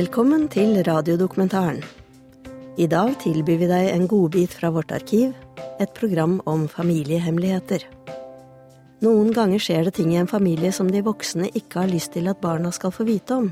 Velkommen 0.00 0.46
til 0.48 0.78
radiodokumentaren. 0.86 1.82
I 2.80 2.86
dag 2.88 3.10
tilbyr 3.20 3.58
vi 3.60 3.66
deg 3.68 3.88
en 3.90 4.06
godbit 4.08 4.54
fra 4.56 4.70
vårt 4.72 4.94
arkiv, 4.96 5.34
et 5.82 5.90
program 5.92 6.38
om 6.48 6.62
familiehemmeligheter. 6.72 7.82
Noen 9.04 9.28
ganger 9.36 9.60
skjer 9.60 9.84
det 9.84 9.92
ting 9.98 10.14
i 10.14 10.20
en 10.22 10.30
familie 10.30 10.70
som 10.72 10.88
de 10.88 11.02
voksne 11.04 11.50
ikke 11.50 11.82
har 11.82 11.90
lyst 11.90 12.14
til 12.14 12.30
at 12.32 12.40
barna 12.40 12.70
skal 12.72 12.94
få 12.96 13.04
vite 13.04 13.36
om. 13.42 13.50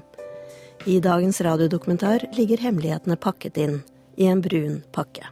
I 0.89 1.03
dagens 1.05 1.43
radiodokumentar 1.45 2.25
ligger 2.39 2.63
hemmelighetene 2.65 3.19
pakket 3.21 3.61
inn 3.67 3.75
i 4.17 4.31
en 4.31 4.41
brun 4.41 4.79
pakke. 4.95 5.29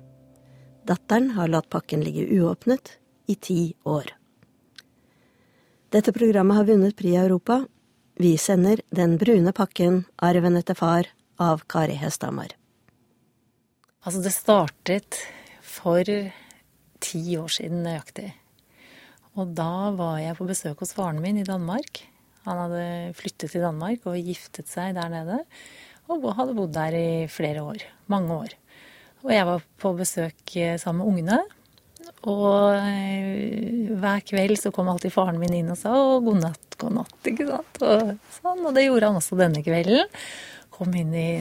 Datteren 0.85 1.31
har 1.39 1.49
latt 1.55 1.71
pakken 1.73 2.05
ligge 2.05 2.27
uåpnet 2.43 2.99
i 3.33 3.39
ti 3.41 3.61
år. 3.89 4.11
Dette 5.97 6.13
programmet 6.13 6.61
har 6.61 6.69
vunnet 6.69 6.99
Pri 6.99 7.17
Europa. 7.17 7.63
Vi 8.17 8.39
sender 8.41 8.81
Den 8.89 9.19
brune 9.21 9.53
pakken, 9.53 10.05
arven 10.25 10.57
etter 10.57 10.75
far, 10.75 11.09
av 11.37 11.67
Kari 11.69 11.99
Hesthamar. 12.01 12.55
Altså, 14.07 14.23
det 14.25 14.33
startet 14.33 15.19
for 15.61 16.01
ti 17.05 17.23
år 17.37 17.53
siden 17.53 17.83
nøyaktig. 17.85 18.31
Og 19.37 19.53
da 19.53 19.91
var 19.93 20.17
jeg 20.23 20.39
på 20.39 20.47
besøk 20.49 20.81
hos 20.81 20.95
faren 20.97 21.21
min 21.21 21.43
i 21.43 21.45
Danmark. 21.45 22.07
Han 22.47 22.63
hadde 22.63 23.13
flyttet 23.19 23.53
til 23.53 23.67
Danmark 23.67 24.09
og 24.09 24.17
giftet 24.17 24.71
seg 24.71 24.97
der 24.97 25.13
nede. 25.13 25.43
Og 26.09 26.25
hadde 26.39 26.57
bodd 26.57 26.73
der 26.73 26.97
i 26.97 27.09
flere 27.29 27.67
år. 27.69 27.85
Mange 28.09 28.33
år. 28.33 28.57
Og 29.27 29.35
jeg 29.35 29.45
var 29.49 29.69
på 29.83 29.93
besøk 29.99 30.57
eh, 30.57 30.79
sammen 30.81 31.03
med 31.03 31.13
ungene. 31.13 31.39
Og 32.31 32.79
eh, 32.79 33.93
hver 33.93 34.25
kveld 34.25 34.57
så 34.61 34.73
kom 34.73 34.89
alltid 34.89 35.13
faren 35.13 35.41
min 35.43 35.53
inn 35.59 35.73
og 35.75 35.81
sa 35.81 35.93
god 36.23 36.41
natt, 36.47 36.66
god 36.79 36.97
natt', 37.01 37.31
ikke 37.31 37.47
sant. 37.49 37.81
Og, 37.83 38.13
sånn, 38.41 38.63
og 38.67 38.77
det 38.77 38.87
gjorde 38.87 39.11
han 39.11 39.19
også 39.21 39.39
denne 39.41 39.63
kvelden. 39.65 40.07
Kom 40.77 40.93
inn 40.99 41.15
i 41.17 41.41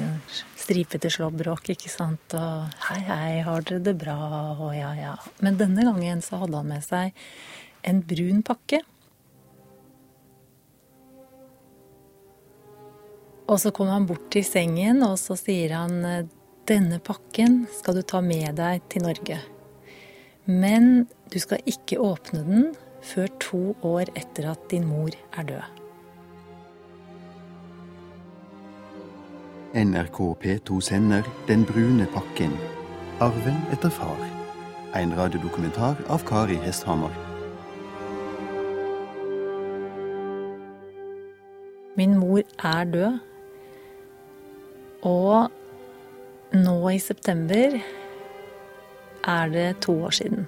stripete 0.56 1.12
slåbråk, 1.12 1.70
ikke 1.76 1.92
sant. 1.92 2.34
Og 2.34 2.72
'hei, 2.88 3.02
hei, 3.10 3.40
har 3.46 3.62
dere 3.62 3.84
det 3.84 3.98
bra', 4.00 4.56
og 4.60 4.76
ja, 4.76 4.94
ja. 4.96 5.16
Men 5.42 5.58
denne 5.58 5.84
gangen 5.84 6.22
så 6.22 6.42
hadde 6.42 6.58
han 6.58 6.68
med 6.68 6.84
seg 6.84 7.14
en 7.84 8.02
brun 8.02 8.42
pakke. 8.44 8.82
Og 13.46 13.60
så 13.62 13.70
kom 13.72 13.92
han 13.94 14.08
bort 14.10 14.32
til 14.34 14.44
sengen, 14.44 15.04
og 15.04 15.20
så 15.22 15.38
sier 15.38 15.76
han 15.78 16.30
'Denne 16.66 16.98
pakken 16.98 17.68
skal 17.70 17.94
du 17.94 18.02
ta 18.02 18.22
med 18.22 18.56
deg 18.56 18.82
til 18.90 19.04
Norge'. 19.04 19.42
Men 20.48 21.08
du 21.30 21.40
skal 21.40 21.62
ikke 21.66 22.02
åpne 22.02 22.42
den 22.46 22.66
før 23.06 23.28
to 23.42 23.62
år 23.86 24.10
etter 24.18 24.50
at 24.52 24.70
din 24.72 24.86
mor 24.90 25.14
er 25.38 25.44
død. 25.52 25.82
NRK 29.76 30.20
P2 30.44 30.80
sender 30.82 31.24
Den 31.48 31.66
brune 31.66 32.08
pakken. 32.14 32.54
Arven 33.20 33.58
etter 33.72 33.90
far. 33.90 34.22
En 34.96 35.12
radiodokumentar 35.18 36.00
av 36.08 36.24
Kari 36.28 36.56
Hesthamar. 36.64 37.12
Min 41.96 42.18
mor 42.20 42.42
er 42.64 42.84
død. 42.84 43.20
Og 45.02 45.52
nå 46.56 46.78
i 46.90 47.00
september 47.00 47.80
er 49.28 49.50
det 49.52 49.70
to 49.82 50.04
år 50.04 50.10
siden. 50.10 50.48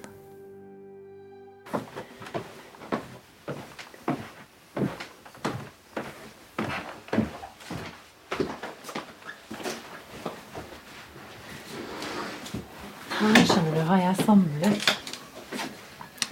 Har 14.17 14.26
samlet 14.26 14.98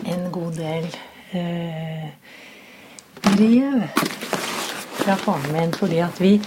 en 0.05 0.31
god 0.31 0.55
del 0.57 0.87
eh, 1.31 2.09
brev 3.21 3.83
fra 4.95 5.15
faren 5.15 5.51
min. 5.53 5.73
Fordi 5.73 5.99
at 6.03 6.21
vi 6.21 6.39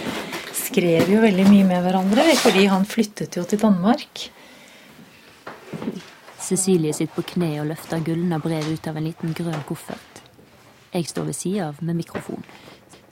skrev 0.55 1.11
jo 1.11 1.23
veldig 1.23 1.47
mye 1.51 1.69
med 1.69 1.83
hverandre. 1.85 2.27
Fordi 2.43 2.67
han 2.67 2.87
flyttet 2.87 3.37
jo 3.37 3.45
til 3.45 3.61
Danmark. 3.63 4.29
Cecilie 6.41 6.95
sitter 6.97 7.15
på 7.15 7.27
kne 7.35 7.53
og 7.61 7.69
løfter 7.73 8.01
gulna 8.05 8.39
brev 8.41 8.71
ut 8.73 8.87
av 8.89 8.97
en 8.97 9.09
liten 9.11 9.35
grønn 9.37 9.67
koffert. 9.69 10.23
Jeg 10.95 11.11
står 11.11 11.29
ved 11.29 11.37
sida 11.37 11.69
av 11.69 11.83
med 11.85 11.99
mikrofon. 11.99 12.45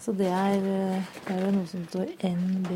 Så 0.00 0.14
det 0.16 0.30
er, 0.30 0.56
det 0.62 1.34
er 1.34 1.42
jo 1.42 1.52
noe 1.52 1.68
som 1.68 1.82
står 1.90 2.14
NB. 2.24 2.70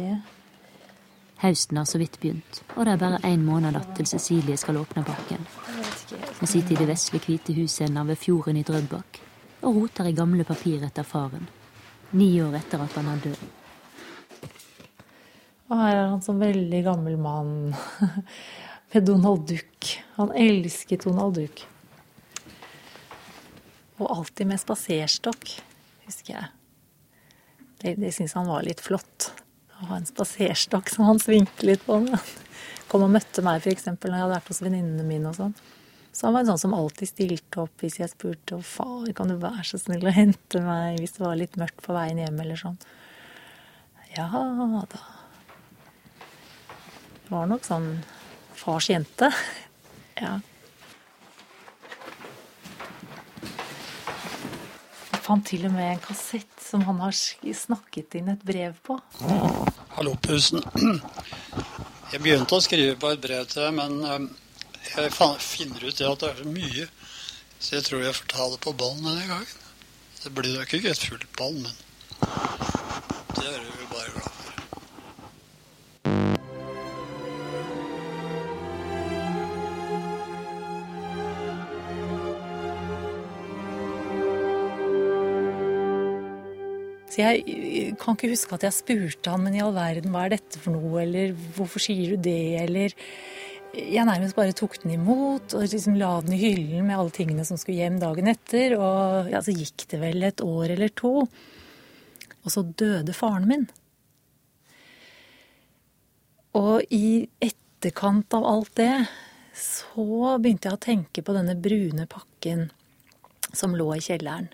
Høsten 1.40 1.78
har 1.80 1.86
så 1.88 1.96
vidt 1.96 2.18
begynt, 2.20 2.60
og 2.76 2.84
det 2.84 2.92
er 2.92 3.00
bare 3.00 3.22
én 3.24 3.40
måned 3.40 3.72
igjen 3.72 3.96
til 3.96 4.08
Cecilie 4.10 4.58
skal 4.60 4.76
åpne 4.76 5.06
pakken. 5.06 5.46
Vi 6.40 6.46
sitter 6.46 6.74
i 6.74 6.80
det 6.82 6.88
vesle, 6.90 7.20
hvite 7.24 7.56
hennes 7.56 7.80
ved 7.80 8.20
fjorden 8.20 8.60
i 8.60 8.64
Drøbak 8.66 9.22
og 9.62 9.76
roter 9.76 10.08
i 10.08 10.16
gamle 10.16 10.44
papir 10.44 10.84
etter 10.86 11.04
faren. 11.04 11.48
Ni 12.16 12.28
år 12.42 12.56
etter 12.58 12.82
at 12.82 12.96
han 12.98 13.08
er 13.12 13.24
død. 13.24 13.42
Og 15.70 15.76
her 15.78 15.96
er 15.96 16.08
han 16.10 16.22
som 16.24 16.40
veldig 16.42 16.80
gammel 16.86 17.18
mann 17.20 17.52
med 18.92 19.06
Donald 19.06 19.46
Duck. 19.48 19.90
Han 20.16 20.32
elsket 20.34 21.04
Donald 21.06 21.36
Duck. 21.38 21.62
Og 24.00 24.08
alltid 24.16 24.48
med 24.48 24.60
spaserstokk, 24.60 25.52
husker 26.08 26.34
jeg. 26.34 26.48
Det, 27.80 27.94
det 28.00 28.10
syns 28.16 28.34
han 28.36 28.48
var 28.48 28.64
litt 28.66 28.80
flott. 28.82 29.30
Å 29.80 29.90
ha 29.90 29.98
en 29.98 30.08
spaserstokk 30.08 30.90
som 30.92 31.06
han 31.08 31.20
svingte 31.22 31.66
litt 31.66 31.84
på. 31.86 32.00
Kom 32.90 33.04
og 33.06 33.12
møtte 33.14 33.44
meg 33.46 33.62
f.eks. 33.62 33.86
når 33.86 34.08
jeg 34.10 34.18
hadde 34.18 34.34
vært 34.34 34.50
hos 34.50 34.62
venninnene 34.64 35.06
mine 35.06 35.30
og 35.30 35.38
sånn. 35.38 35.54
Så 36.12 36.26
han 36.26 36.34
var 36.34 36.42
en 36.42 36.50
sånn 36.50 36.64
som 36.64 36.74
alltid 36.74 37.08
stilte 37.08 37.62
opp 37.62 37.84
hvis 37.84 38.00
jeg 38.00 38.10
spurte 38.10 38.56
om 38.56 38.64
far, 38.66 39.06
kan 39.16 39.30
du 39.30 39.36
være 39.40 39.62
så 39.68 39.78
snill 39.78 40.08
å 40.10 40.14
hente 40.14 40.62
meg 40.64 40.98
hvis 40.98 41.14
det 41.16 41.22
var 41.22 41.38
litt 41.38 41.54
mørkt 41.60 41.80
på 41.84 41.94
veien 41.94 42.18
hjem 42.18 42.40
eller 42.42 42.58
sånn. 42.58 42.78
Ja 44.16 44.26
da. 44.90 45.02
Det 47.22 47.30
var 47.30 47.46
nok 47.46 47.62
sånn 47.64 47.92
fars 48.58 48.90
jente. 48.90 49.30
Ja. 50.18 50.40
Fant 55.30 55.46
til 55.46 55.62
og 55.68 55.74
med 55.76 55.92
en 55.92 56.00
kassett 56.02 56.62
som 56.64 56.82
han 56.88 56.98
har 57.04 57.14
snakket 57.14 58.16
inn 58.18 58.32
et 58.32 58.40
brev 58.42 58.74
på. 58.86 58.96
Hallo, 59.94 60.16
Pusen. 60.24 60.62
Jeg 62.10 62.22
begynte 62.24 62.56
å 62.56 62.64
skrive 62.64 62.96
på 62.98 63.12
et 63.14 63.22
brev 63.22 63.44
til 63.46 63.62
deg, 63.62 63.76
men 63.76 64.26
jeg 64.90 65.12
finner 65.14 65.86
ut 65.86 66.02
at 66.08 66.24
det 66.24 66.30
er 66.32 66.40
så 66.40 66.48
mye. 66.50 66.88
Så 67.60 67.76
jeg 67.76 67.86
tror 67.86 68.02
jeg 68.02 68.16
får 68.16 68.30
ta 68.32 68.48
det 68.50 68.58
på 68.64 68.74
ballen 68.80 69.06
denne 69.06 69.28
gangen. 69.28 69.56
Det 70.24 70.34
blir 70.34 70.56
nok 70.56 70.74
ikke 70.80 70.90
et 70.96 71.06
fullt 71.06 71.30
ball, 71.38 71.54
men 71.62 71.74
det 73.36 73.46
er 73.46 73.62
du 73.62 73.86
Så 87.10 87.24
jeg 87.24 87.96
kan 87.98 88.14
ikke 88.14 88.30
huske 88.30 88.54
at 88.54 88.64
jeg 88.68 88.76
spurte 88.76 89.32
han, 89.32 89.42
men 89.42 89.56
i 89.56 89.62
all 89.64 89.74
verden, 89.74 90.12
hva 90.14 90.28
er 90.28 90.36
dette 90.36 90.60
for 90.62 90.76
noe, 90.76 91.00
eller 91.02 91.32
hvorfor 91.56 91.82
sier 91.82 92.14
du 92.14 92.28
det, 92.30 92.64
eller 92.64 92.94
Jeg 93.70 94.02
nærmest 94.02 94.34
bare 94.34 94.54
tok 94.54 94.80
den 94.82 94.96
imot 94.96 95.52
og 95.54 95.62
liksom 95.62 95.94
la 95.94 96.16
den 96.24 96.32
i 96.34 96.40
hyllen 96.40 96.88
med 96.88 96.96
alle 96.96 97.12
tingene 97.14 97.44
som 97.46 97.54
skulle 97.58 97.78
hjem 97.78 98.00
dagen 98.02 98.26
etter, 98.26 98.74
og 98.74 99.30
ja, 99.30 99.38
så 99.46 99.54
gikk 99.54 99.84
det 99.92 100.00
vel 100.00 100.26
et 100.26 100.42
år 100.42 100.72
eller 100.74 100.90
to, 100.90 101.12
og 102.42 102.50
så 102.50 102.64
døde 102.66 103.14
faren 103.14 103.46
min. 103.46 103.68
Og 106.58 106.82
i 106.90 107.28
etterkant 107.38 108.34
av 108.34 108.48
alt 108.56 108.74
det, 108.80 109.06
så 109.54 110.34
begynte 110.42 110.66
jeg 110.66 110.78
å 110.78 110.82
tenke 110.82 111.22
på 111.22 111.36
denne 111.36 111.54
brune 111.54 112.10
pakken 112.10 112.72
som 113.54 113.78
lå 113.78 113.86
i 113.94 114.02
kjelleren. 114.02 114.50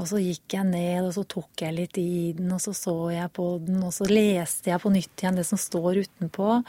Og 0.00 0.08
så 0.08 0.20
gikk 0.22 0.56
jeg 0.56 0.64
ned, 0.70 1.04
og 1.04 1.12
så 1.12 1.26
tok 1.28 1.64
jeg 1.66 1.76
litt 1.76 1.98
i 2.00 2.32
den, 2.36 2.48
og 2.56 2.60
så 2.64 2.72
så 2.76 2.94
jeg 3.12 3.28
på 3.36 3.46
den, 3.66 3.82
og 3.84 3.92
så 3.92 4.08
leste 4.08 4.72
jeg 4.72 4.80
på 4.80 4.92
nytt 4.94 5.20
igjen 5.20 5.36
det 5.36 5.44
som 5.48 5.60
står 5.60 6.00
utenpå. 6.06 6.60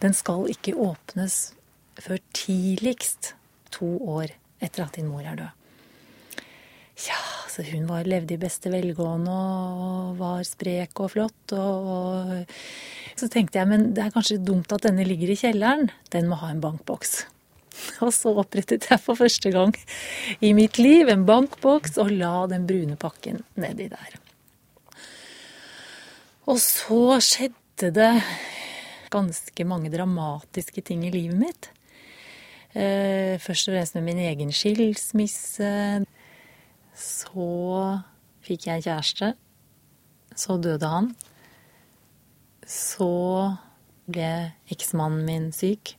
Den 0.00 0.14
skal 0.16 0.46
ikke 0.52 0.76
åpnes 0.78 1.40
før 2.00 2.20
tidligst 2.36 3.34
to 3.74 3.88
år 4.06 4.36
etter 4.62 4.86
at 4.86 5.00
din 5.00 5.10
mor 5.10 5.26
er 5.26 5.40
død. 5.40 5.56
Ja, 7.00 7.18
så 7.48 7.64
hun 7.64 7.88
var, 7.88 8.04
levde 8.08 8.36
i 8.36 8.40
beste 8.40 8.70
velgående 8.72 9.34
og 9.34 10.18
var 10.20 10.44
sprek 10.44 11.00
og 11.00 11.14
flott. 11.14 11.54
Og, 11.56 11.90
og 11.90 13.18
så 13.18 13.28
tenkte 13.32 13.58
jeg, 13.60 13.70
men 13.72 13.90
det 13.96 14.04
er 14.04 14.14
kanskje 14.14 14.40
dumt 14.44 14.72
at 14.76 14.84
denne 14.86 15.06
ligger 15.08 15.32
i 15.32 15.38
kjelleren. 15.42 15.88
Den 16.12 16.28
må 16.30 16.38
ha 16.42 16.52
en 16.52 16.60
bankboks. 16.62 17.22
Og 18.04 18.12
så 18.14 18.32
opprettet 18.42 18.88
jeg 18.90 19.02
for 19.02 19.18
første 19.18 19.52
gang 19.54 19.74
i 20.40 20.52
mitt 20.56 20.78
liv 20.80 21.10
en 21.10 21.26
bankboks 21.28 21.98
og 22.02 22.12
la 22.14 22.46
den 22.50 22.66
brune 22.68 22.98
pakken 23.00 23.42
nedi 23.60 23.88
der. 23.92 24.16
Og 26.50 26.58
så 26.62 27.20
skjedde 27.22 27.92
det 27.94 28.14
ganske 29.10 29.66
mange 29.66 29.90
dramatiske 29.92 30.82
ting 30.86 31.04
i 31.06 31.12
livet 31.14 31.38
mitt. 31.38 31.70
Eh, 32.74 33.38
først 33.42 33.68
og 33.68 33.74
fremst 33.74 33.96
med 33.98 34.06
min 34.06 34.22
egen 34.22 34.52
skilsmisse. 34.54 35.70
Så 36.94 37.48
fikk 38.46 38.68
jeg 38.68 38.86
kjæreste. 38.86 39.32
Så 40.36 40.58
døde 40.62 40.90
han. 40.90 41.10
Så 42.66 43.10
ble 44.10 44.52
eksmannen 44.70 45.26
min 45.26 45.50
syk. 45.54 45.96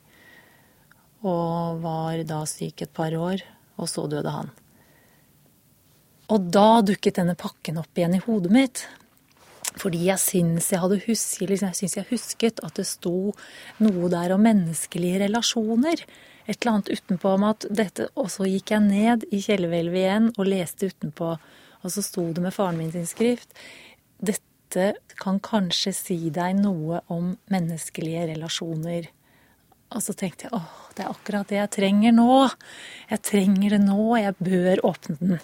Og 1.21 1.81
var 1.83 2.23
da 2.27 2.41
syk 2.49 2.85
et 2.85 2.93
par 2.93 3.13
år. 3.17 3.43
Og 3.81 3.89
så 3.89 4.07
døde 4.09 4.31
han. 4.33 4.49
Og 6.31 6.49
da 6.53 6.81
dukket 6.85 7.19
denne 7.19 7.35
pakken 7.35 7.79
opp 7.81 7.97
igjen 7.97 8.15
i 8.15 8.23
hodet 8.23 8.51
mitt. 8.55 8.83
Fordi 9.79 10.01
jeg 10.09 10.19
syns 10.19 10.67
jeg 10.71 10.81
hadde 10.83 10.99
husket, 11.05 11.47
liksom, 11.47 11.71
jeg 11.71 11.79
syns 11.79 11.97
jeg 11.97 12.09
husket 12.09 12.59
at 12.65 12.75
det 12.79 12.87
sto 12.89 13.31
noe 13.83 14.09
der 14.11 14.33
om 14.35 14.43
menneskelige 14.43 15.21
relasjoner. 15.23 16.03
Et 16.47 16.57
eller 16.57 16.73
annet 16.73 16.91
utenpå 16.91 17.35
om 17.37 17.45
at 17.47 17.67
dette 17.69 18.09
Og 18.19 18.31
så 18.33 18.47
gikk 18.49 18.73
jeg 18.73 18.83
ned 18.87 19.25
i 19.31 19.39
kjellerhvelvet 19.43 20.01
igjen 20.01 20.29
og 20.33 20.49
leste 20.49 20.91
utenpå. 20.91 21.35
Og 21.81 21.93
så 21.93 22.03
sto 22.05 22.27
det 22.33 22.43
med 22.43 22.55
faren 22.55 22.79
min 22.79 22.91
sin 22.91 23.07
skrift. 23.09 23.53
Dette 24.19 24.93
kan 25.19 25.39
kanskje 25.43 25.93
si 25.95 26.19
deg 26.33 26.59
noe 26.59 27.01
om 27.11 27.35
menneskelige 27.51 28.27
relasjoner. 28.33 29.09
Og 29.91 30.03
så 30.03 30.15
tenkte 30.17 30.47
jeg 30.47 30.55
åh, 30.55 30.80
det 30.97 31.05
er 31.05 31.13
akkurat 31.13 31.47
det 31.49 31.57
jeg 31.59 31.71
trenger 31.77 32.13
nå. 32.15 32.33
Jeg 33.11 33.23
trenger 33.27 33.75
det 33.75 33.81
nå. 33.85 34.03
Jeg 34.19 34.35
bør 34.39 34.83
åpne 34.91 35.17
den. 35.21 35.39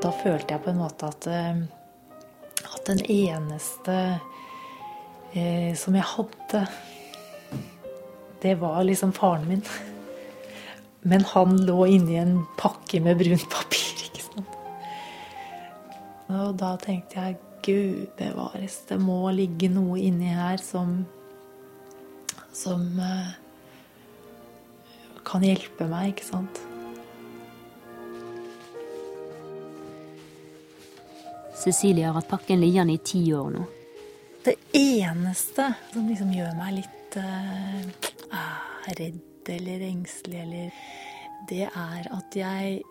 Da 0.00 0.10
følte 0.16 0.54
jeg 0.54 0.64
på 0.64 0.72
en 0.72 0.80
måte 0.80 1.10
at, 1.12 1.26
eh, 1.28 1.60
at 2.64 2.88
den 2.88 3.04
eneste 3.04 3.96
eh, 5.36 5.76
som 5.76 5.94
jeg 5.94 6.08
hadde, 6.16 6.64
det 8.40 8.56
var 8.62 8.80
liksom 8.88 9.12
faren 9.12 9.44
min. 9.48 9.64
Men 11.02 11.24
han 11.24 11.56
lå 11.64 11.86
inni 11.88 12.18
en 12.20 12.34
pakke 12.60 13.00
med 13.00 13.20
brunt 13.20 13.46
papir, 13.52 14.02
ikke 14.08 14.26
sant. 14.26 14.58
Og 16.30 16.58
da 16.60 16.74
tenkte 16.80 17.22
jeg 17.22 17.38
gud 17.64 18.10
bevares, 18.18 18.82
det 18.88 19.00
må 19.00 19.22
ligge 19.36 19.70
noe 19.72 19.98
inni 20.00 20.32
her 20.34 20.60
som 20.62 21.00
som 22.60 22.82
eh, 23.00 23.30
kan 25.24 25.44
hjelpe 25.44 25.86
meg, 25.88 26.12
ikke 26.12 26.26
sant. 26.26 26.60
Cecilie 31.60 32.08
har 32.08 32.16
hatt 32.16 32.28
pakken 32.28 32.60
liggende 32.60 32.96
i 32.96 33.02
ti 33.04 33.22
år 33.36 33.50
nå. 33.54 33.66
Det 34.44 34.56
eneste 34.76 35.66
som 35.92 36.06
liksom 36.08 36.32
gjør 36.32 36.54
meg 36.56 36.78
litt 36.78 37.18
uh, 37.20 38.94
redd 38.96 39.29
eller 39.48 39.80
engstelig, 39.80 40.40
eller 40.42 40.70
Det 41.48 41.64
er 41.64 42.08
at 42.12 42.36
jeg 42.36 42.82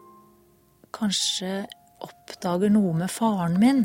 kanskje 0.92 1.68
oppdager 2.01 2.72
noe 2.74 2.96
med 2.98 3.12
faren 3.12 3.60
min 3.62 3.84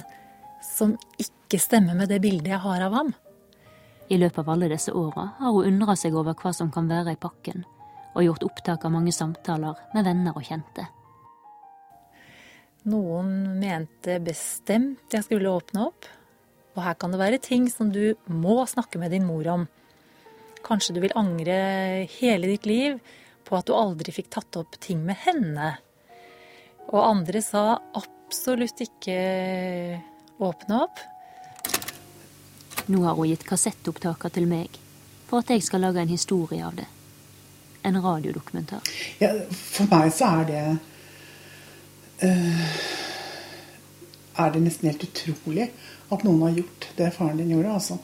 som 0.64 0.96
ikke 1.20 1.60
stemmer 1.60 1.94
med 1.94 2.08
det 2.08 2.22
bildet 2.24 2.54
jeg 2.54 2.62
har 2.64 2.86
av 2.86 2.96
ham. 2.96 3.12
I 4.08 4.16
løpet 4.16 4.40
av 4.40 4.50
alle 4.54 4.70
disse 4.72 4.92
åra 4.92 5.28
har 5.38 5.52
hun 5.52 5.68
undra 5.68 5.96
seg 5.96 6.16
over 6.16 6.34
hva 6.40 6.52
som 6.56 6.72
kan 6.72 6.88
være 6.88 7.12
i 7.12 7.20
pakken, 7.20 7.64
og 8.14 8.24
gjort 8.24 8.48
opptak 8.48 8.84
av 8.84 8.94
mange 8.96 9.12
samtaler 9.12 9.76
med 9.94 10.08
venner 10.08 10.36
og 10.36 10.48
kjente. 10.48 10.88
Noen 12.84 13.58
mente 13.60 14.18
bestemt 14.20 15.12
jeg 15.12 15.24
skulle 15.24 15.52
åpne 15.52 15.86
opp. 15.86 16.04
Og 16.74 16.82
her 16.82 16.96
kan 16.98 17.14
det 17.14 17.20
være 17.20 17.40
ting 17.40 17.68
som 17.72 17.92
du 17.94 18.12
må 18.26 18.58
snakke 18.68 19.00
med 19.00 19.14
din 19.14 19.24
mor 19.24 19.46
om. 19.48 19.64
Kanskje 20.64 20.96
du 20.96 21.02
vil 21.04 21.14
angre 21.18 21.56
hele 22.16 22.48
ditt 22.48 22.66
liv 22.68 22.98
på 23.44 23.58
at 23.58 23.68
du 23.68 23.74
aldri 23.76 24.14
fikk 24.14 24.30
tatt 24.32 24.56
opp 24.56 24.78
ting 24.80 25.02
med 25.04 25.18
henne. 25.26 25.74
Og 26.88 27.00
andre 27.02 27.42
sa 27.44 27.74
absolutt 27.96 28.80
ikke 28.84 29.18
åpne 30.44 30.80
opp. 30.86 31.02
Nå 32.86 33.04
har 33.04 33.16
hun 33.16 33.28
gitt 33.30 33.46
kassettopptaker 33.48 34.32
til 34.32 34.48
meg 34.48 34.80
for 35.28 35.40
at 35.40 35.52
jeg 35.52 35.64
skal 35.64 35.84
lage 35.84 36.02
en 36.02 36.12
historie 36.12 36.64
av 36.64 36.76
det. 36.76 36.88
En 37.84 38.00
radiodokumentar. 38.00 38.84
Ja, 39.20 39.32
for 39.52 39.88
meg 39.92 40.12
så 40.16 40.30
er 40.40 40.44
det 40.48 40.64
uh, 42.24 42.76
er 44.36 44.54
det 44.54 44.62
nesten 44.64 44.90
helt 44.90 45.04
utrolig 45.06 45.68
at 46.12 46.24
noen 46.26 46.42
har 46.46 46.56
gjort 46.58 46.88
det 46.98 47.10
faren 47.14 47.40
din 47.40 47.52
gjorde. 47.54 47.74
Altså. 47.78 47.98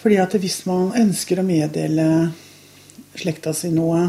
Fordi 0.00 0.18
at 0.22 0.34
hvis 0.40 0.58
man 0.68 0.92
ønsker 0.98 1.40
å 1.40 1.46
meddele 1.46 2.06
slekta 3.16 3.54
si 3.56 3.70
noe, 3.74 4.08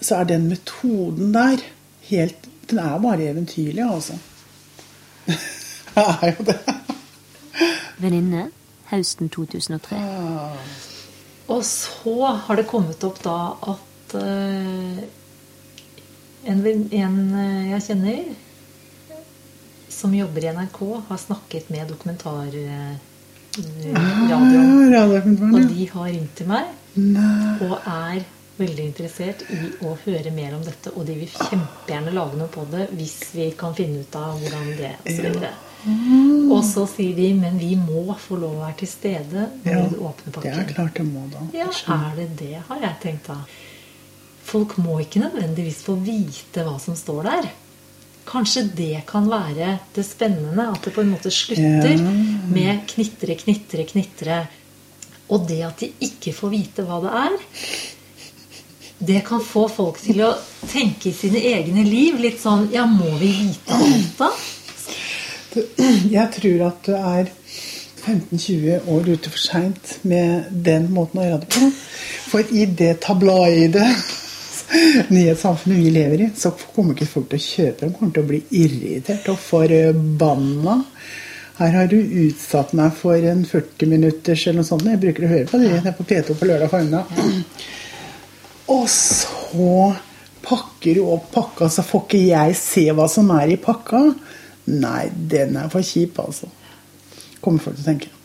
så 0.00 0.20
er 0.20 0.30
den 0.32 0.48
metoden 0.50 1.32
der 1.36 1.62
helt 2.10 2.52
Den 2.66 2.80
er 2.82 2.98
bare 2.98 3.28
eventyrlig, 3.30 3.82
altså. 3.86 4.16
det 5.94 6.02
er 6.02 6.32
jo 6.32 6.46
det. 6.48 6.56
Venninne 8.02 8.48
høsten 8.90 9.30
2003. 9.30 9.94
Ja. 9.94 10.48
Og 11.46 11.62
så 11.62 12.16
har 12.26 12.58
det 12.58 12.66
kommet 12.66 13.04
opp 13.06 13.20
da 13.22 13.36
at 13.70 14.16
uh, 14.18 14.98
en, 16.50 16.66
en 16.66 17.20
uh, 17.38 17.70
jeg 17.70 17.84
kjenner, 17.86 18.34
som 19.96 20.14
jobber 20.14 20.44
i 20.44 20.52
NRK, 20.52 20.80
har 21.08 21.20
snakket 21.20 21.70
med 21.72 21.88
dokumentarradioen. 21.88 22.96
Ah, 23.96 24.32
og 24.36 25.68
de 25.70 25.86
har 25.88 26.08
ringt 26.12 26.34
til 26.36 26.48
meg 26.50 26.66
Nei. 27.00 27.54
og 27.64 27.78
er 27.88 28.26
veldig 28.58 28.84
interessert 28.84 29.44
i 29.52 29.70
å 29.84 29.94
høre 30.02 30.32
mer 30.36 30.56
om 30.56 30.64
dette. 30.64 30.92
Og 30.92 31.06
de 31.08 31.16
vil 31.22 31.30
kjempegjerne 31.32 32.12
lage 32.12 32.36
noe 32.36 32.52
på 32.52 32.66
det 32.72 32.90
hvis 32.96 33.16
vi 33.36 33.48
kan 33.56 33.76
finne 33.76 34.04
ut 34.04 34.18
av 34.20 34.36
hvordan 34.40 34.68
det 34.76 34.92
osv. 35.04 35.40
Ja. 35.40 35.54
Og 36.52 36.62
så 36.66 36.86
sier 36.90 37.16
de 37.16 37.30
men 37.38 37.56
vi 37.60 37.72
må 37.78 38.04
få 38.20 38.38
lov 38.40 38.56
å 38.58 38.64
være 38.64 38.80
til 38.82 38.90
stede 38.90 39.48
når 39.64 39.72
Ja, 39.72 39.82
du 39.92 40.00
åpner 40.08 40.40
Det 40.42 40.52
er 40.52 40.72
klart 40.72 40.96
det 40.98 41.06
må, 41.08 41.26
da. 41.32 41.44
Ja, 41.56 41.68
er 41.96 42.16
det 42.18 42.30
det, 42.40 42.54
har 42.68 42.82
jeg 42.82 43.00
tenkt 43.04 43.30
da. 43.30 43.40
Folk 44.46 44.76
må 44.78 45.00
ikke 45.02 45.24
nødvendigvis 45.24 45.80
få 45.86 45.96
vite 46.00 46.64
hva 46.66 46.76
som 46.82 46.96
står 46.98 47.30
der. 47.30 47.48
Kanskje 48.26 48.62
det 48.76 49.02
kan 49.06 49.28
være 49.30 49.76
det 49.94 50.02
spennende, 50.06 50.64
at 50.72 50.82
det 50.84 50.92
på 50.96 51.00
en 51.04 51.12
måte 51.14 51.30
slutter 51.30 51.92
Ja. 51.94 52.14
med 52.50 52.80
knitre, 52.90 53.36
knitre, 53.38 53.84
knitre. 53.86 54.40
Og 55.30 55.46
det 55.48 55.60
at 55.66 55.78
de 55.82 55.92
ikke 56.00 56.32
får 56.34 56.50
vite 56.50 56.82
hva 56.86 57.00
det 57.02 57.12
er, 57.20 57.36
det 59.06 59.24
kan 59.26 59.40
få 59.44 59.66
folk 59.68 59.98
til 60.00 60.22
å 60.24 60.32
tenke 60.70 61.10
i 61.10 61.12
sine 61.14 61.38
egne 61.38 61.82
liv 61.84 62.16
litt 62.22 62.38
sånn 62.40 62.70
Ja, 62.72 62.86
må 62.86 63.10
vi 63.20 63.28
vite 63.28 63.74
alt, 63.76 64.18
da? 64.18 64.30
Jeg 66.10 66.30
tror 66.36 66.66
at 66.66 66.82
du 66.86 66.92
er 66.96 67.28
15-20 68.06 68.86
år 68.92 69.08
ute 69.08 69.30
for 69.32 69.38
seint 69.40 69.96
med 70.04 70.50
den 70.64 70.90
måten 70.94 71.20
å 71.20 71.26
gjøre 71.26 71.40
det 71.44 71.48
på. 71.56 71.70
For 72.30 72.52
i 72.54 72.66
det 72.66 73.00
tabloide 73.04 73.86
nyhetssamfunnet 75.14 75.78
vi 75.78 75.92
lever 75.94 76.24
i, 76.26 76.30
så 76.36 76.52
kommer 76.74 76.96
ikke 76.96 77.08
folk 77.10 77.30
til 77.30 77.38
å 77.38 77.46
kjøpe. 77.46 77.86
De 77.86 77.94
kommer 77.94 78.16
til 78.16 78.24
å 78.24 78.30
bli 78.30 78.42
irritert 78.62 79.30
og 79.32 79.38
forbanna. 79.42 80.80
Her 81.56 81.72
har 81.72 81.86
du 81.88 81.96
utsatt 81.96 82.74
meg 82.76 82.92
for 82.98 83.28
en 83.30 83.44
40 83.48 83.88
minutters 83.88 84.42
eller 84.44 84.60
noe 84.60 84.68
sånt. 84.68 84.88
Jeg 84.90 85.00
bruker 85.00 85.24
å 85.24 85.30
høre 85.30 85.48
på 85.48 85.60
det, 85.62 85.70
det 85.80 85.92
er 85.92 85.96
på 85.96 86.08
P2 86.08 86.36
på 86.36 86.50
lørdag 86.50 86.72
formiddag. 86.72 87.14
Og 88.76 88.84
så 88.90 89.70
pakker 90.46 90.98
du 90.98 91.06
opp 91.06 91.30
pakka, 91.34 91.70
så 91.72 91.84
får 91.86 92.04
ikke 92.04 92.24
jeg 92.26 92.58
se 92.58 92.84
hva 92.94 93.06
som 93.10 93.30
er 93.38 93.54
i 93.54 93.60
pakka. 93.62 94.02
Nei, 94.74 95.06
den 95.14 95.56
er 95.56 95.70
for 95.72 95.86
kjip, 95.86 96.18
altså. 96.22 96.50
Kommer 97.40 97.62
folk 97.62 97.78
til 97.78 97.86
å 97.86 97.90
tenke. 97.92 98.15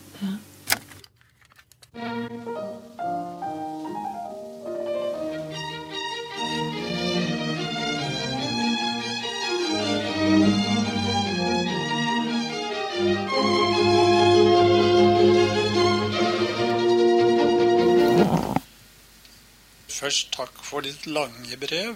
Først 20.02 20.32
takk 20.34 20.56
for 20.66 20.82
ditt 20.82 21.04
lange 21.06 21.56
brev, 21.62 21.94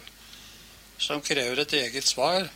som 1.03 1.23
krever 1.27 1.59
et 1.59 1.73
eget 1.75 2.07
svar, 2.07 2.47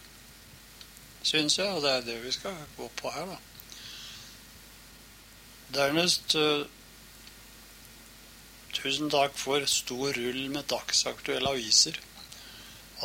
syns 1.27 1.59
jeg, 1.59 1.67
og 1.75 1.83
det 1.83 1.91
er 1.91 2.05
det 2.07 2.19
vi 2.23 2.31
skal 2.37 2.55
gå 2.77 2.87
på 3.01 3.11
her, 3.11 3.33
da. 3.33 3.39
Dernest 5.75 6.37
eh, 6.39 6.63
tusen 8.79 9.11
takk 9.11 9.35
for 9.39 9.67
stor 9.67 10.15
rull 10.15 10.41
med 10.55 10.71
dagsaktuelle 10.71 11.57
aviser 11.57 11.99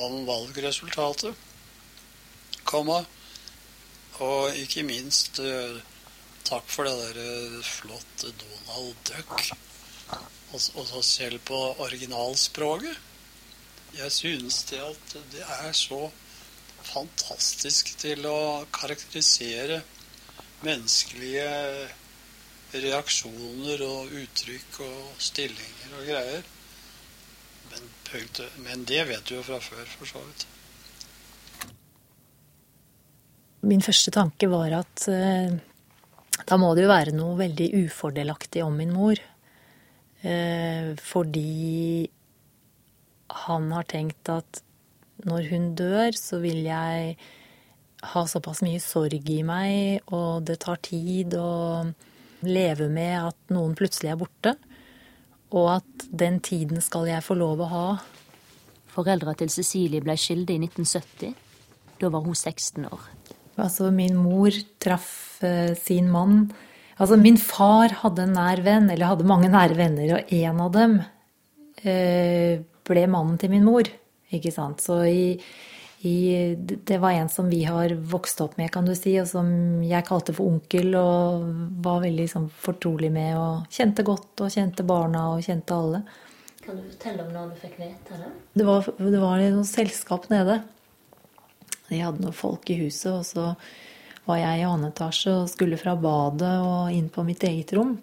om 0.05 0.21
valgresultatet. 0.29 1.33
Komma. 2.65 3.01
Og 4.21 4.57
ikke 4.61 4.85
minst 4.85 5.41
eh, 5.41 5.81
takk 6.45 6.69
for 6.69 6.85
det 6.85 6.95
der 7.01 7.23
eh, 7.25 7.61
flotte 7.65 8.33
Donald 8.37 8.93
Duck. 9.09 9.49
Og 10.55 10.87
så 10.87 11.01
selv 11.03 11.41
på 11.47 11.57
originalspråket. 11.83 12.95
Jeg 13.95 14.11
synes 14.11 14.63
det 14.69 14.79
at 14.83 15.17
det 15.31 15.43
er 15.43 15.71
så 15.75 16.07
fantastisk 16.85 17.93
til 17.99 18.25
å 18.29 18.65
karakterisere 18.75 19.81
menneskelige 20.65 21.51
reaksjoner 22.75 23.83
og 23.85 24.15
uttrykk 24.21 24.81
og 24.85 25.21
stillinger 25.21 25.95
og 25.99 26.09
greier. 26.09 26.49
Men, 27.71 27.87
men 28.65 28.83
det 28.87 29.05
vet 29.09 29.27
du 29.27 29.37
jo 29.37 29.45
fra 29.45 29.61
før, 29.63 29.85
for 29.97 30.11
så 30.11 30.23
vidt. 30.23 30.47
Min 33.65 33.81
første 33.81 34.11
tanke 34.13 34.47
var 34.51 34.75
at 34.83 35.07
eh, 35.09 35.55
da 36.45 36.57
må 36.61 36.73
det 36.75 36.85
jo 36.85 36.91
være 36.91 37.15
noe 37.15 37.39
veldig 37.39 37.71
ufordelaktig 37.85 38.61
om 38.65 38.75
min 38.77 38.93
mor. 38.93 39.21
Eh, 40.25 40.93
fordi 40.97 42.09
han 43.45 43.71
har 43.75 43.85
tenkt 43.89 44.29
at 44.31 44.61
når 45.25 45.49
hun 45.51 45.67
dør, 45.77 46.15
så 46.17 46.39
vil 46.43 46.65
jeg 46.65 47.15
ha 48.05 48.23
såpass 48.29 48.61
mye 48.65 48.81
sorg 48.83 49.29
i 49.31 49.41
meg, 49.45 50.01
og 50.13 50.45
det 50.49 50.59
tar 50.65 50.81
tid 50.85 51.37
å 51.39 51.85
leve 52.45 52.89
med 52.91 53.15
at 53.31 53.53
noen 53.53 53.73
plutselig 53.77 54.11
er 54.13 54.19
borte. 54.19 54.55
Og 55.55 55.77
at 55.77 56.05
den 56.09 56.41
tiden 56.43 56.81
skal 56.83 57.07
jeg 57.09 57.23
få 57.23 57.37
lov 57.39 57.63
å 57.63 57.71
ha. 57.71 57.87
Foreldra 58.91 59.35
til 59.37 59.51
Cecilie 59.53 60.03
ble 60.03 60.17
skilde 60.19 60.55
i 60.55 60.59
1970. 60.61 61.35
Da 62.01 62.11
var 62.11 62.25
hun 62.25 62.35
16 62.35 62.85
år. 62.89 63.03
Altså, 63.55 63.87
min 63.93 64.17
mor 64.19 64.55
traff 64.83 65.39
uh, 65.45 65.71
sin 65.79 66.09
mann. 66.11 66.49
Altså, 66.95 67.17
min 67.19 67.37
far 67.41 67.91
hadde 68.01 68.23
en 68.23 68.35
nær 68.37 68.61
venn, 68.63 68.87
eller 68.91 69.11
hadde 69.11 69.27
mange 69.27 69.51
nære 69.51 69.75
venner, 69.75 70.15
og 70.15 70.33
en 70.37 70.59
av 70.63 70.73
dem 70.75 70.97
eh, 71.83 72.61
ble 72.87 73.07
mannen 73.11 73.39
til 73.41 73.51
min 73.51 73.65
mor. 73.67 73.89
Ikke 74.35 74.51
sant. 74.53 74.83
Så 74.83 75.01
i, 75.09 75.25
i, 76.07 76.15
det 76.55 76.99
var 77.03 77.17
en 77.17 77.31
som 77.31 77.49
vi 77.51 77.65
har 77.67 77.91
vokst 78.13 78.39
opp 78.45 78.55
med, 78.59 78.71
kan 78.73 78.87
du 78.87 78.93
si, 78.95 79.17
og 79.19 79.27
som 79.27 79.49
jeg 79.85 80.07
kalte 80.07 80.35
for 80.37 80.47
onkel, 80.53 80.95
og 80.99 81.49
var 81.83 81.99
veldig 82.05 82.29
sånn, 82.31 82.47
fortrolig 82.63 83.11
med, 83.13 83.35
og 83.39 83.75
kjente 83.75 84.05
godt, 84.07 84.31
og 84.45 84.55
kjente 84.55 84.87
barna, 84.87 85.27
og 85.35 85.43
kjente 85.45 85.75
alle. 85.75 86.05
Kan 86.63 86.79
du 86.79 86.87
fortelle 86.87 87.25
om 87.27 87.33
når 87.35 87.51
du 87.51 87.59
fikk 87.61 87.75
vite 87.81 88.21
det? 88.21 88.31
Det 88.55 88.65
var, 88.65 88.87
det 88.97 89.19
var 89.21 89.43
noe 89.43 89.67
selskap 89.69 90.31
nede. 90.31 90.61
De 91.89 91.99
hadde 92.01 92.23
noen 92.23 92.33
folk 92.33 92.71
i 92.71 92.79
huset, 92.79 93.11
og 93.11 93.27
så 93.27 93.51
var 94.25 94.41
jeg 94.41 94.61
i 94.61 94.65
annen 94.65 94.89
etasje 94.89 95.33
og 95.43 95.49
skulle 95.51 95.79
fra 95.79 95.95
badet 95.99 96.55
og 96.65 96.93
inn 96.93 97.11
på 97.13 97.25
mitt 97.27 97.43
eget 97.45 97.73
rom. 97.77 97.95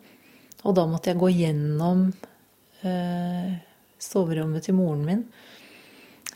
Og 0.63 0.77
da 0.79 0.87
måtte 0.87 1.11
jeg 1.11 1.19
gå 1.19 1.31
gjennom 1.35 2.05
eh, 2.87 3.57
soverommet 4.03 4.69
til 4.69 4.79
moren 4.79 5.03
min. 5.07 5.25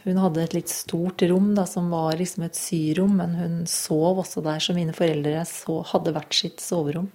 Hun 0.06 0.20
hadde 0.22 0.42
et 0.44 0.54
litt 0.54 0.70
stort 0.70 1.22
rom 1.26 1.52
da, 1.56 1.64
som 1.66 1.90
var 1.90 2.18
liksom 2.18 2.44
et 2.46 2.58
syrom, 2.58 3.16
men 3.18 3.34
hun 3.38 3.54
sov 3.70 4.20
også 4.22 4.42
der 4.46 4.62
Så 4.62 4.74
mine 4.74 4.94
foreldre 4.94 5.42
så, 5.50 5.80
hadde 5.90 6.14
hvert 6.14 6.34
sitt 6.34 6.62
soverom. 6.62 7.08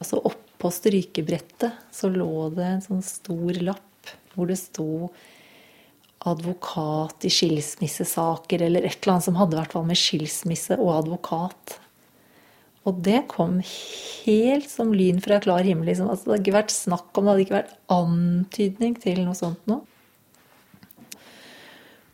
Og 0.00 0.08
så 0.08 0.20
Oppå 0.20 0.70
strykebrettet 0.72 1.92
så 1.92 2.08
lå 2.08 2.48
det 2.56 2.64
en 2.64 2.84
sånn 2.84 3.04
stor 3.04 3.58
lapp 3.60 4.12
hvor 4.34 4.48
det 4.48 4.56
sto 4.58 5.10
advokat 6.24 7.26
i 7.28 7.32
skilsmissesaker, 7.32 8.64
eller 8.64 8.86
et 8.86 8.98
eller 9.00 9.16
annet 9.16 9.26
som 9.26 9.38
hadde 9.38 9.58
vært 9.58 9.76
med 9.84 10.00
skilsmisse 10.00 10.78
og 10.80 10.92
advokat. 10.98 11.78
Og 12.84 13.00
det 13.04 13.22
kom 13.32 13.58
helt 13.64 14.68
som 14.68 14.92
lyn 14.92 15.20
fra 15.24 15.40
klar 15.40 15.64
himmel. 15.64 15.88
Liksom. 15.88 16.10
Altså, 16.10 16.26
det 16.26 16.32
hadde 16.34 16.44
ikke 16.44 16.58
vært 16.58 16.74
snakk 16.74 17.10
om, 17.16 17.24
det 17.24 17.32
hadde 17.32 17.44
ikke 17.46 17.58
vært 17.58 17.76
antydning 17.92 18.96
til 19.00 19.22
noe 19.24 19.36
sånt 19.38 19.70
noe. 19.70 19.84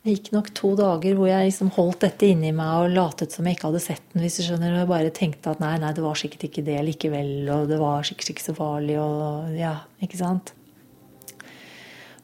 Det 0.01 0.15
gikk 0.15 0.31
nok 0.33 0.47
to 0.57 0.71
dager 0.79 1.13
hvor 1.13 1.27
jeg 1.29 1.51
liksom 1.51 1.67
holdt 1.75 2.07
dette 2.07 2.31
inni 2.31 2.49
meg 2.57 2.87
og 2.87 2.95
latet 2.95 3.35
som 3.35 3.45
jeg 3.45 3.53
ikke 3.53 3.67
hadde 3.67 3.83
sett 3.83 4.05
den. 4.13 4.23
hvis 4.23 4.39
du 4.39 4.47
skjønner, 4.47 4.79
Og 4.81 4.89
bare 4.89 5.11
tenkte 5.13 5.51
at 5.51 5.59
nei, 5.61 5.75
nei, 5.77 5.91
det 5.93 6.01
var 6.01 6.17
sikkert 6.17 6.47
ikke 6.47 6.63
det 6.65 6.79
likevel. 6.87 7.29
Og 7.53 7.67
det 7.69 7.77
var 7.77 8.07
sikkert 8.07 8.31
ikke 8.33 8.47
så 8.47 8.55
farlig. 8.57 8.97
Og 8.97 9.53
ja, 9.59 9.75
ikke 10.01 10.17
sant. 10.17 10.55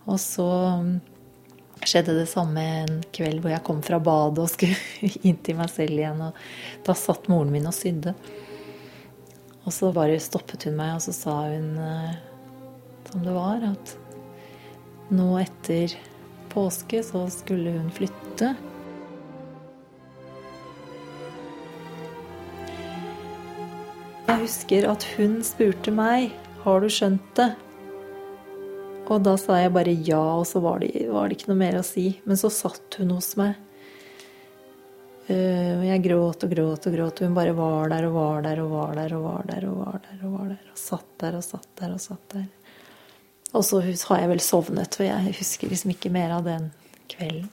Og 0.08 0.17
så 0.24 0.48
skjedde 1.86 2.15
det 2.17 2.27
samme 2.31 2.63
en 2.81 3.00
kveld 3.13 3.41
hvor 3.43 3.53
jeg 3.53 3.63
kom 3.67 3.84
fra 3.86 4.00
badet 4.03 4.43
og 4.46 4.51
skulle 4.51 4.77
inn 5.27 5.39
til 5.43 5.60
meg 5.60 5.72
selv 5.74 5.98
igjen. 5.98 6.24
Og 6.29 6.88
da 6.88 6.96
satt 6.98 7.29
moren 7.31 7.53
min 7.53 7.69
og 7.69 7.75
sydde. 7.75 8.15
Og 9.67 9.74
så 9.75 9.91
bare 9.91 10.19
stoppet 10.24 10.63
hun 10.69 10.77
meg, 10.79 10.93
og 10.96 11.03
så 11.03 11.12
sa 11.12 11.36
hun 11.51 11.74
eh, 11.84 12.13
som 13.12 13.24
det 13.25 13.34
var, 13.36 13.63
at 13.67 13.98
nå 15.12 15.27
etter 15.41 15.93
påske 16.51 17.01
så 17.03 17.25
skulle 17.31 17.75
hun 17.75 17.91
flytte. 17.91 18.53
Jeg 24.27 24.43
husker 24.43 24.88
at 24.91 25.03
hun 25.17 25.39
spurte 25.43 25.91
meg 25.96 26.31
har 26.63 26.84
du 26.84 26.89
skjønt 26.91 27.27
det. 27.39 27.51
Og 29.08 29.24
da 29.24 29.38
sa 29.40 29.62
jeg 29.62 29.72
bare 29.76 29.94
ja, 30.04 30.20
og 30.40 30.44
så 30.50 30.60
var 30.64 30.82
det, 30.84 30.92
var 31.08 31.30
det 31.30 31.38
ikke 31.38 31.54
noe 31.54 31.62
mer 31.62 31.80
å 31.80 31.86
si. 31.86 32.10
Men 32.28 32.40
så 32.40 32.52
satt 32.52 33.00
hun 33.00 33.14
hos 33.16 33.32
meg. 33.40 33.56
Uh, 35.28 35.84
jeg 35.84 36.04
gråt 36.06 36.44
og 36.44 36.52
gråt 36.54 36.86
og 36.88 36.94
gråt, 36.96 37.22
hun 37.24 37.36
bare 37.36 37.52
var 37.56 37.92
der 37.92 38.06
og 38.08 38.14
var 38.16 38.46
der 38.46 38.62
og 38.64 38.70
var 38.72 38.94
der 38.96 39.16
og 39.18 39.26
var 39.26 39.48
der 39.50 39.66
og 39.68 39.82
var 39.82 39.98
der 40.06 40.22
og 40.24 40.36
var 40.38 40.54
der 40.54 40.70
og 40.72 40.80
satt 40.80 41.10
der 41.20 41.36
og 41.36 41.44
satt 41.44 41.68
der 41.82 41.96
og 41.96 42.00
satt 42.04 42.36
der. 42.36 42.46
Og 43.56 43.64
så 43.64 43.82
har 43.82 44.22
jeg 44.22 44.32
vel 44.32 44.44
sovnet, 44.44 44.96
for 44.96 45.08
jeg 45.08 45.36
husker 45.40 45.72
liksom 45.72 45.92
ikke 45.96 46.12
mer 46.12 46.36
av 46.36 46.48
den 46.48 46.70
kvelden. 47.12 47.52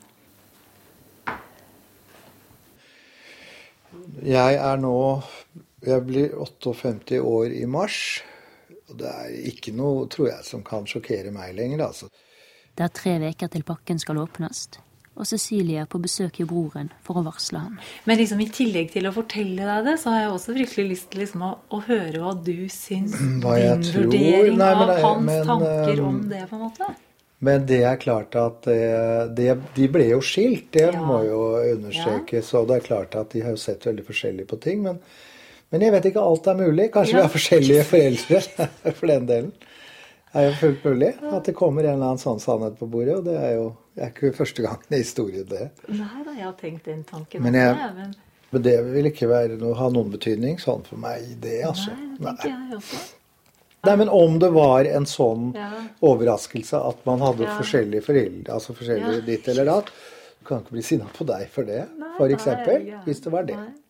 Jeg 4.25 4.57
er 4.59 4.79
nå 4.81 4.97
Jeg 5.85 6.01
blir 6.07 6.33
58 6.41 7.19
år 7.21 7.53
i 7.53 7.67
mars. 7.69 8.23
Og 8.95 9.03
det 9.03 9.11
er 9.11 9.37
ikke 9.51 9.75
noe, 9.75 10.09
tror 10.13 10.31
jeg, 10.31 10.47
som 10.47 10.65
kan 10.67 10.87
sjokkere 10.89 11.35
meg 11.35 11.53
lenger, 11.59 11.85
altså. 11.91 12.11
Det 12.75 12.89
er 12.89 12.95
tre 12.95 13.19
uker 13.23 13.51
til 13.51 13.67
pakken 13.67 14.01
skal 14.03 14.23
åpnes 14.23 14.69
og 15.15 15.27
Cecilie 15.31 15.79
er 15.85 15.87
på 15.91 16.01
besøk 16.03 16.41
i 16.43 16.47
broren 16.49 16.89
for 17.07 17.21
å 17.21 17.25
varsle 17.27 17.61
ham. 17.63 17.79
Men 18.09 18.19
liksom 18.19 18.41
i 18.43 18.49
tillegg 18.51 18.91
til 18.97 19.07
å 19.07 19.13
fortelle 19.15 19.67
deg 19.69 19.87
det, 19.87 19.97
så 20.03 20.11
har 20.11 20.25
jeg 20.25 20.33
også 20.35 20.55
fryktelig 20.57 20.87
lyst 20.91 21.11
til 21.13 21.23
liksom 21.23 21.45
å, 21.47 21.51
å, 21.71 21.81
høre 21.87 22.23
hva 22.23 22.33
du 22.35 22.67
syns. 22.73 23.15
Hva 23.45 23.55
din 23.61 23.85
tror. 23.87 24.09
vurdering 24.09 24.59
Nei, 24.59 24.71
av 24.75 24.95
hans 25.05 25.29
men, 25.29 25.45
tanker 25.51 26.03
om 26.03 26.19
um, 26.19 26.25
det, 26.33 26.41
på 26.51 26.59
en 26.59 26.65
måte. 26.67 26.91
Men 27.45 27.69
det 27.69 27.81
er 27.87 28.01
klart 28.01 28.35
at 28.41 28.67
det, 29.37 29.49
De 29.77 29.87
ble 29.93 30.09
jo 30.09 30.21
skilt, 30.25 30.71
det 30.75 30.89
ja. 30.89 30.99
må 30.99 31.21
jo 31.27 31.41
understrekes. 31.61 32.51
Ja. 32.51 32.63
Og 32.63 32.71
det 32.71 32.81
er 32.81 32.89
klart 32.89 33.15
at 33.21 33.31
de 33.37 33.45
har 33.45 33.55
jo 33.55 33.61
sett 33.61 33.87
veldig 33.87 34.07
forskjellig 34.09 34.49
på 34.51 34.59
ting. 34.65 34.83
Men, 34.87 34.99
men 35.75 35.83
jeg 35.83 35.91
vet 35.91 36.05
ikke 36.13 36.23
alt 36.23 36.45
er 36.47 36.59
mulig. 36.59 36.85
Kanskje 36.95 37.17
ja. 37.17 37.19
vi 37.19 37.23
har 37.25 37.33
forskjellige 37.33 37.87
foreldre 37.89 38.43
for 39.01 39.11
den 39.11 39.25
delen 39.27 39.49
Det 39.59 40.37
er 40.39 40.45
jo 40.47 40.53
fullt 40.61 40.85
mulig 40.87 41.09
at 41.19 41.49
det 41.49 41.55
kommer 41.59 41.83
en 41.83 41.97
eller 41.97 42.13
annen 42.13 42.23
sånn 42.23 42.39
sannhet 42.43 42.77
på 42.79 42.87
bordet. 42.93 43.17
Og 43.19 43.27
det 43.27 43.35
er 43.35 43.57
jo 43.57 43.73
det 43.95 44.05
er 44.05 44.13
ikke 44.13 44.31
første 44.35 44.63
gang 44.63 44.87
i 44.91 45.01
historien, 45.03 45.47
det. 45.51 45.69
Nei 45.91 46.23
da, 46.27 46.33
jeg 46.35 46.47
har 46.47 46.55
tenkt 46.59 46.87
den 46.87 47.03
tanken. 47.07 47.43
Men, 47.43 47.59
jeg, 47.59 47.91
men... 47.99 48.15
men 48.55 48.65
det 48.67 48.73
vil 48.87 49.11
ikke 49.11 49.29
være 49.31 49.59
noe, 49.59 49.75
ha 49.79 49.91
noen 49.95 50.15
betydning 50.15 50.59
sånn 50.63 50.83
for 50.87 50.99
meg, 51.03 51.29
det, 51.43 51.61
altså. 51.67 51.95
Nei, 51.95 52.17
det 52.19 52.35
tenker 52.43 52.73
jeg 52.73 52.81
også. 52.81 53.03
Nei, 53.85 53.95
men 54.01 54.11
om 54.17 54.39
det 54.41 54.51
var 54.55 54.89
en 54.89 55.07
sånn 55.07 55.53
ja. 55.55 55.69
overraskelse 56.07 56.81
at 56.89 57.07
man 57.07 57.23
hadde 57.23 57.47
ja. 57.47 57.55
forskjellige 57.59 58.07
foreldre, 58.07 58.57
altså 58.57 58.75
forskjellige 58.75 59.21
ja. 59.21 59.25
ditt 59.27 59.51
eller 59.53 59.71
datt, 59.71 59.95
du 60.41 60.49
kan 60.49 60.65
ikke 60.65 60.79
bli 60.79 60.87
sinna 60.87 61.07
på 61.15 61.27
deg 61.29 61.47
for 61.53 61.69
det, 61.69 61.85
for 62.17 62.35
eksempel, 62.35 62.89
hvis 63.05 63.23
det 63.27 63.35
var 63.35 63.47
det. 63.51 63.59
Nei. 63.61 63.84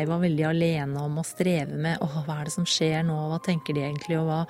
Jeg 0.00 0.10
var 0.10 0.22
veldig 0.22 0.46
alene 0.48 1.04
om 1.04 1.18
å 1.20 1.26
streve 1.26 1.78
med 1.80 2.00
åh, 2.04 2.20
hva 2.26 2.40
er 2.40 2.48
det 2.48 2.54
som 2.54 2.68
skjer 2.68 3.04
nå, 3.06 3.16
hva 3.30 3.40
tenker 3.44 3.76
de 3.76 3.84
egentlig, 3.86 4.18
og 4.20 4.28
hva, 4.28 4.40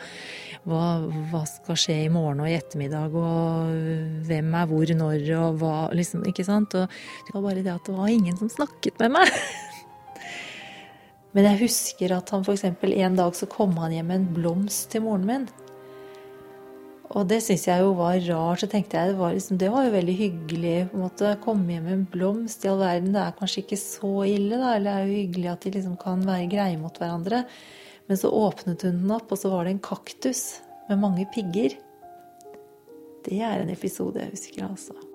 hva, 0.71 0.85
hva 1.33 1.42
skal 1.49 1.80
skje 1.85 1.99
i 2.04 2.12
morgen 2.12 2.45
og 2.45 2.50
i 2.50 2.57
ettermiddag, 2.59 3.16
og 3.16 4.28
hvem 4.28 4.54
er 4.61 4.71
hvor, 4.71 4.95
når, 5.02 5.26
og 5.40 5.61
hva 5.62 5.75
liksom, 5.97 6.26
Ikke 6.30 6.47
sant? 6.47 6.76
Og 6.78 7.00
det 7.26 7.37
var 7.37 7.49
bare 7.49 7.64
det 7.64 7.75
at 7.75 7.88
det 7.88 7.97
var 7.97 8.12
ingen 8.12 8.38
som 8.38 8.52
snakket 8.52 9.00
med 9.02 9.19
meg. 9.19 9.35
Men 11.35 11.47
jeg 11.47 11.62
husker 11.62 12.16
at 12.16 12.30
han 12.35 12.42
f.eks. 12.42 12.64
en 12.66 13.19
dag 13.19 13.37
så 13.38 13.47
kom 13.50 13.76
han 13.78 13.95
hjem 13.95 14.09
med 14.11 14.23
en 14.23 14.30
blomst 14.40 14.90
til 14.95 15.07
moren 15.07 15.28
min. 15.28 15.50
Og 17.11 17.26
det 17.26 17.40
syns 17.43 17.67
jeg 17.67 17.83
jo 17.83 17.90
var 17.99 18.21
rart. 18.29 18.62
Så 18.62 18.69
tenkte 18.71 18.99
jeg 18.99 19.12
det 19.12 19.19
var, 19.19 19.35
liksom, 19.35 19.59
det 19.59 19.71
var 19.73 19.87
jo 19.87 19.95
veldig 19.97 20.17
hyggelig. 20.21 20.76
på 20.90 20.97
en 20.97 21.05
måte, 21.09 21.35
Komme 21.43 21.75
hjem 21.75 21.88
med 21.88 21.97
en 21.97 22.07
blomst 22.12 22.64
i 22.64 22.71
all 22.71 22.79
verden. 22.79 23.12
Det 23.17 23.25
er 23.25 23.37
kanskje 23.40 23.64
ikke 23.64 23.81
så 23.83 24.14
ille, 24.31 24.55
da. 24.55 24.76
Eller 24.76 24.87
det 24.87 24.95
er 24.95 25.09
jo 25.09 25.19
hyggelig 25.19 25.52
at 25.52 25.67
de 25.67 25.75
liksom 25.76 25.99
kan 26.00 26.25
være 26.26 26.49
greie 26.55 26.79
mot 26.79 27.02
hverandre. 27.02 27.45
Men 28.07 28.19
så 28.19 28.31
åpnet 28.31 28.87
hun 28.87 29.02
den 29.02 29.14
opp, 29.14 29.31
og 29.31 29.38
så 29.43 29.50
var 29.50 29.67
det 29.67 29.76
en 29.76 29.85
kaktus 29.90 30.61
med 30.88 31.02
mange 31.02 31.26
pigger. 31.35 31.76
Det 33.26 33.43
er 33.43 33.62
en 33.62 33.75
episode 33.75 34.23
jeg 34.23 34.35
husker, 34.35 34.67
altså. 34.71 35.10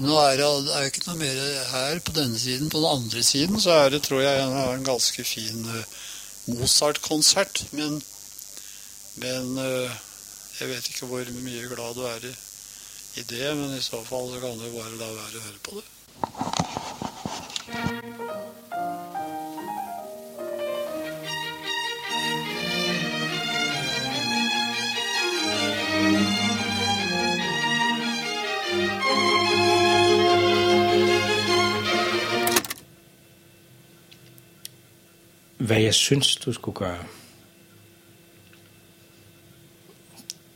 Nå 0.00 0.16
er 0.20 0.36
det, 0.40 0.46
er 0.76 0.88
ikke 0.88 1.06
noe 1.06 1.18
mer 1.20 1.38
her 1.70 2.00
på 2.04 2.12
denne 2.16 2.38
siden. 2.38 2.70
På 2.72 2.82
den 2.82 2.90
andre 2.90 3.22
siden 3.24 3.60
så 3.60 3.70
er 3.84 3.88
det, 3.94 4.02
tror 4.04 4.20
jeg, 4.24 4.42
en, 4.42 4.56
en 4.76 4.84
ganske 4.84 5.24
fin 5.24 5.64
uh, 5.64 5.84
Mozart-konsert. 6.52 7.64
Men, 7.72 8.02
men 9.22 9.44
uh, 9.58 9.90
jeg 10.60 10.68
vet 10.68 10.90
ikke 10.92 11.08
hvor 11.10 11.24
mye 11.40 11.68
glad 11.72 11.96
du 11.96 12.02
er 12.10 12.20
i, 12.28 12.34
i 13.22 13.26
det. 13.32 13.56
Men 13.56 13.76
i 13.78 13.82
så 13.84 14.02
fall 14.04 14.28
så 14.34 14.42
kan 14.44 14.60
du 14.60 14.68
bare 14.76 15.00
la 15.00 15.08
være 15.16 15.36
å 15.40 15.46
høre 15.48 15.62
på 15.68 15.72
det. 15.80 15.88
Hva 35.60 35.76
jeg 35.76 35.94
syns 35.94 36.36
du 36.36 36.52
skulle 36.52 36.74
gøre? 36.74 37.04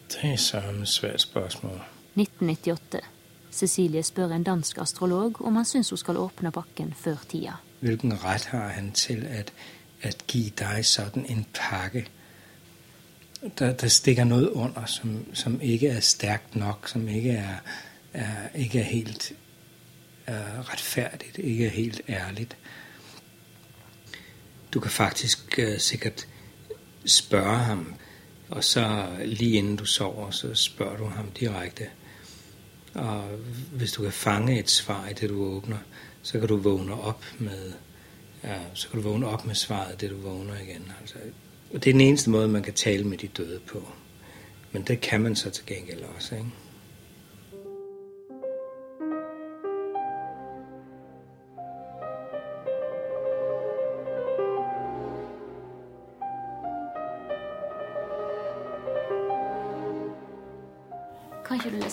Det 0.09 0.33
er 0.33 0.37
så 0.37 0.59
et 0.59 0.89
svært 0.89 1.21
spørsmål. 1.21 1.81
1998. 2.17 3.01
Cecilie 3.53 4.03
spør 4.03 4.33
en 4.33 4.43
dansk 4.43 4.79
astrolog 4.79 5.47
om 5.47 5.57
han 5.57 5.65
syns 5.65 5.91
hun 5.91 5.99
skal 5.99 6.17
åpne 6.17 6.53
bakken 6.53 6.95
før 6.97 7.17
tida. 7.29 7.53
Hvilken 7.81 8.25
rett 8.25 8.45
har 8.45 8.69
han 8.69 8.93
til 8.93 9.27
at, 9.27 9.53
at 10.03 10.25
gi 10.27 10.49
deg 10.59 10.87
sånn 10.89 11.27
en 11.29 11.45
pakke? 11.53 12.07
Der, 13.59 13.75
der 13.77 13.93
stikker 13.93 14.25
noe 14.25 14.49
under 14.57 14.87
som, 14.89 15.19
som, 15.37 15.61
ikke 15.61 15.89
er 15.89 16.01
sterkt 16.01 16.57
nok, 16.57 16.89
som 16.89 17.05
ikke 17.09 17.37
er, 17.37 17.61
er, 18.13 18.49
ikke 18.55 18.81
er 18.81 18.89
helt 18.89 19.33
er 20.27 20.73
rettferdig, 20.73 21.35
ikke 21.37 21.67
er 21.67 21.77
helt 21.77 22.01
ærlig. 22.09 22.49
Du 24.75 24.81
kan 24.81 24.91
faktisk 24.91 25.59
uh, 25.59 25.79
sikkert 25.79 26.29
spørre 27.07 27.59
ham, 27.59 27.95
og 28.49 28.65
så 28.65 29.07
lige 29.25 29.59
inden 29.59 29.77
du 29.77 29.85
sover, 29.85 30.31
så 30.31 30.55
spør 30.55 30.97
du 30.97 31.05
ham 31.05 31.31
direkte. 31.31 31.85
Og 32.95 33.23
hvis 33.73 33.93
du 33.93 34.03
kan 34.03 34.13
fange 34.13 34.59
et 34.59 34.71
svar 34.71 35.09
i 35.09 35.13
det 35.13 35.29
du 35.31 35.45
åpner, 35.45 35.79
så 36.23 36.39
kan 36.39 36.49
du 36.49 36.57
vågne 36.57 36.95
opp 36.95 37.25
med 37.39 37.73
ja, 38.45 38.59
så 38.75 38.89
kan 38.89 39.03
du 39.03 39.09
vågne 39.09 39.27
opp 39.27 39.47
med 39.47 39.55
svaret 39.55 40.01
det 40.01 40.11
du 40.11 40.17
vågner 40.17 40.61
igjen. 40.61 40.93
Altså, 41.01 41.17
og 41.75 41.85
det 41.85 41.91
er 41.91 41.95
den 41.95 42.01
eneste 42.01 42.31
måten 42.31 42.53
man 42.53 42.63
kan 42.63 42.75
tale 42.75 43.05
med 43.05 43.19
de 43.19 43.29
døde 43.29 43.61
på. 43.61 43.89
Men 44.73 44.83
det 44.83 45.01
kan 45.01 45.21
man 45.21 45.37
så 45.37 45.51
til 45.51 45.67
gengæld 45.67 46.03
også. 46.17 46.35
Ikke? 46.35 46.47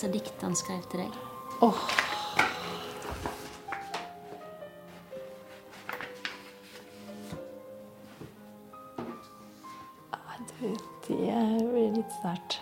Lese 0.01 0.13
diktet 0.13 0.41
han 0.41 0.55
skrev 0.55 0.81
til 0.89 1.03
deg? 1.03 1.17
Ah, 1.61 1.81
Det, 10.61 11.17
blir 11.73 11.95
litt 11.95 12.11
sterkt. 12.19 12.59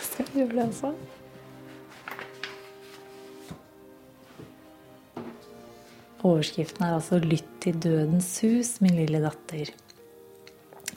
Skal 0.00 0.30
gjøre 0.32 0.54
det 0.54 0.64
også? 0.64 0.92
Overskriften 6.24 6.86
er 6.86 6.96
altså 6.96 7.20
'Lytt 7.20 7.52
til 7.60 7.76
dødens 7.82 8.40
hus, 8.40 8.80
min 8.80 8.96
lille 8.96 9.20
datter'. 9.20 9.74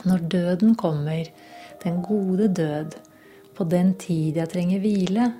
Når 0.06 0.18
døden 0.32 0.76
kommer, 0.76 1.28
den 1.84 2.02
gode 2.06 2.48
død, 2.48 2.98
på 3.56 3.66
den 3.68 3.94
tid 4.00 4.38
jeg 4.40 4.52
trenger 4.52 4.80
hvile, 4.84 5.32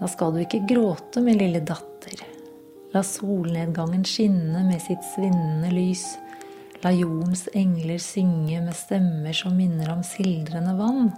da 0.00 0.08
skal 0.08 0.32
du 0.32 0.40
ikke 0.40 0.64
gråte, 0.68 1.20
min 1.20 1.38
lille 1.40 1.60
datter. 1.60 2.22
La 2.94 3.02
solnedgangen 3.06 4.04
skinne 4.08 4.64
med 4.66 4.80
sitt 4.82 5.04
svinnende 5.12 5.70
lys. 5.74 6.06
La 6.80 6.90
jordens 6.96 7.44
engler 7.54 8.00
synge 8.00 8.62
med 8.64 8.74
stemmer 8.76 9.36
som 9.36 9.54
minner 9.60 9.92
om 9.92 10.02
sildrende 10.06 10.74
vann. 10.78 11.12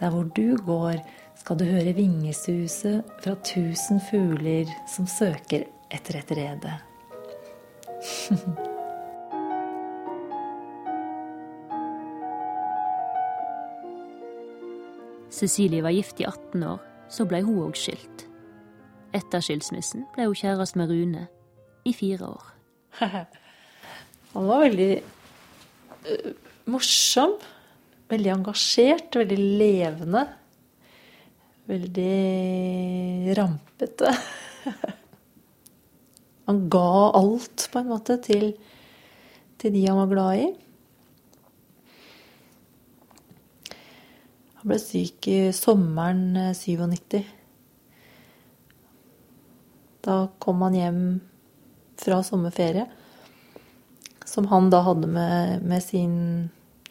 Der 0.00 0.12
hvor 0.12 0.26
du 0.36 0.58
går, 0.66 1.00
skal 1.38 1.58
du 1.60 1.64
høre 1.70 1.94
vingesuset 1.96 3.16
fra 3.22 3.36
tusen 3.46 4.02
fugler 4.10 4.68
som 4.90 5.06
søker 5.08 5.68
etter 5.94 6.20
et 6.20 6.38
rede. 6.42 6.78
Cecilie 15.36 15.84
var 15.84 15.92
gift 15.92 16.20
i 16.20 16.24
18 16.24 16.62
år, 16.64 16.80
så 17.12 17.26
blei 17.28 17.42
hun 17.44 17.60
òg 17.66 17.76
skilt. 17.76 18.24
Etter 19.16 19.42
skilsmissen 19.44 20.06
blei 20.14 20.24
hun 20.28 20.38
kjæreste 20.38 20.80
med 20.80 20.92
Rune 20.92 21.26
i 21.84 21.92
fire 21.96 22.30
år. 22.30 22.46
Han 24.32 24.48
var 24.48 24.64
veldig 24.64 24.90
uh, 26.08 26.32
morsom. 26.72 27.36
Veldig 28.06 28.30
engasjert, 28.36 29.16
veldig 29.18 29.38
levende. 29.60 30.22
Veldig 31.66 33.36
rampete. 33.36 34.12
Han 36.46 36.68
ga 36.70 36.90
alt, 37.18 37.66
på 37.72 37.82
en 37.82 37.90
måte, 37.90 38.20
til, 38.22 38.52
til 39.58 39.74
de 39.74 39.82
han 39.88 39.98
var 39.98 40.12
glad 40.12 40.42
i. 40.44 40.46
Han 44.66 44.72
ble 44.72 44.80
syk 44.82 45.26
i 45.30 45.52
sommeren 45.54 46.34
97. 46.58 47.20
Da 50.02 50.16
kom 50.42 50.64
han 50.66 50.74
hjem 50.74 50.98
fra 52.02 52.18
sommerferie, 52.26 52.88
som 54.26 54.50
han 54.50 54.66
da 54.74 54.80
hadde 54.88 55.06
med, 55.06 55.62
med 55.62 55.86
sin 55.86 56.18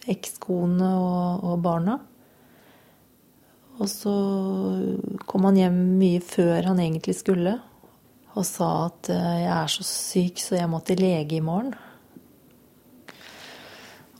ekskone 0.07 0.93
og, 1.01 1.43
og 1.43 1.59
barna. 1.67 1.99
Og 3.75 3.91
så 3.91 4.15
kom 5.27 5.51
han 5.51 5.59
hjem 5.59 5.83
mye 5.99 6.23
før 6.23 6.71
han 6.71 6.79
egentlig 6.79 7.19
skulle, 7.19 7.57
og 8.39 8.47
sa 8.47 8.71
at 8.85 9.11
eh, 9.11 9.39
'jeg 9.43 9.53
er 9.59 9.75
så 9.75 9.89
syk, 9.91 10.39
så 10.39 10.61
jeg 10.61 10.71
må 10.71 10.79
til 10.79 11.03
lege 11.03 11.43
i 11.43 11.43
morgen'. 11.43 11.75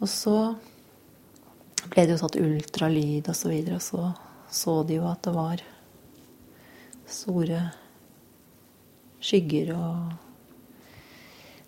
Og 0.04 0.10
så 0.12 0.40
ble 1.92 2.06
det 2.06 2.16
jo 2.16 2.22
tatt 2.24 2.40
ultralyd 2.42 3.30
og 3.32 3.38
så 3.38 3.52
videre, 3.52 3.80
og 3.80 3.86
så 3.86 4.14
så 4.56 4.84
de 4.84 5.00
jo 5.00 5.08
at 5.10 5.24
det 5.26 5.34
var 5.36 5.62
store 7.10 7.62
skygger 9.26 9.74
og 9.76 10.14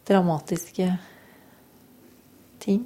dramatiske 0.07 0.87
ting. 2.63 2.85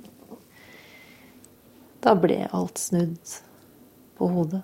Da 2.02 2.16
ble 2.18 2.40
alt 2.50 2.82
snudd 2.82 3.36
på 4.18 4.30
hodet. 4.32 4.64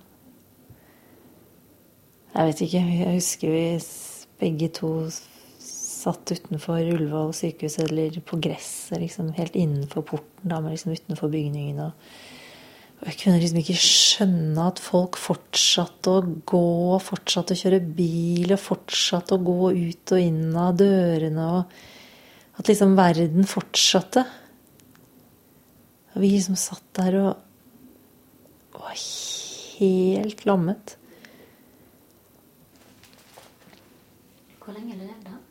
Jeg 2.34 2.50
vet 2.50 2.64
ikke, 2.66 2.82
jeg 2.82 3.18
husker 3.18 3.54
vi 3.54 3.66
begge 4.42 4.70
to 4.74 4.92
satt 5.08 6.32
utenfor 6.32 6.82
Ullevål 6.82 7.34
sykehus, 7.34 7.80
eller 7.82 8.20
på 8.26 8.38
gresset, 8.42 9.00
liksom 9.02 9.32
helt 9.38 9.56
innenfor 9.58 10.06
porten, 10.06 10.50
da, 10.50 10.60
men 10.62 10.76
liksom 10.76 10.94
utenfor 10.94 11.32
bygningen. 11.34 11.80
og 11.88 12.37
og 12.98 13.06
jeg 13.12 13.18
kunne 13.22 13.38
liksom 13.38 13.60
ikke 13.62 13.78
skjønne 13.78 14.64
at 14.72 14.80
folk 14.82 15.20
fortsatte 15.22 16.16
å 16.18 16.22
gå, 16.50 16.98
fortsatte 17.06 17.54
å 17.54 17.60
kjøre 17.60 17.80
bil, 17.94 18.50
og 18.56 18.62
fortsatte 18.62 19.38
å 19.38 19.44
gå 19.46 19.70
ut 19.78 20.14
og 20.16 20.24
inn 20.24 20.56
av 20.58 20.80
dørene, 20.80 21.46
og 21.60 22.58
at 22.58 22.72
liksom 22.72 22.96
verden 22.98 23.46
fortsatte. 23.46 24.24
Og 26.16 26.24
vi 26.24 26.32
liksom 26.34 26.58
satt 26.58 26.88
der 26.98 27.20
og 27.22 28.80
var 28.80 28.96
helt 28.98 30.42
lammet. 30.50 30.96
Hvor 34.58 34.74
lenge 34.74 34.98
levde 34.98 35.36
han? 35.36 35.44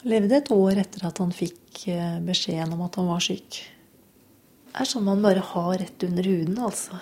Han 0.00 0.10
levde 0.10 0.42
et 0.42 0.50
år 0.52 0.82
etter 0.82 1.06
at 1.06 1.22
han 1.22 1.30
fikk 1.32 1.86
eh, 1.94 2.18
beskjeden 2.26 2.74
om 2.74 2.82
at 2.88 2.98
han 2.98 3.06
var 3.08 3.22
syk. 3.22 3.62
Er 4.74 4.88
sånn 4.90 5.06
man 5.06 5.22
bare 5.22 5.42
har 5.52 5.76
rett 5.78 6.02
under 6.06 6.26
huden, 6.26 6.56
altså. 6.58 6.98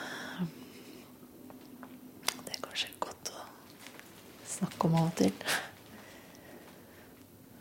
Det 2.45 2.53
er 2.53 2.61
kanskje 2.65 2.91
godt 3.01 3.33
å 3.33 3.47
snakke 4.59 4.89
om 4.91 4.99
av 5.01 5.07
og 5.09 5.15
til. 5.23 5.33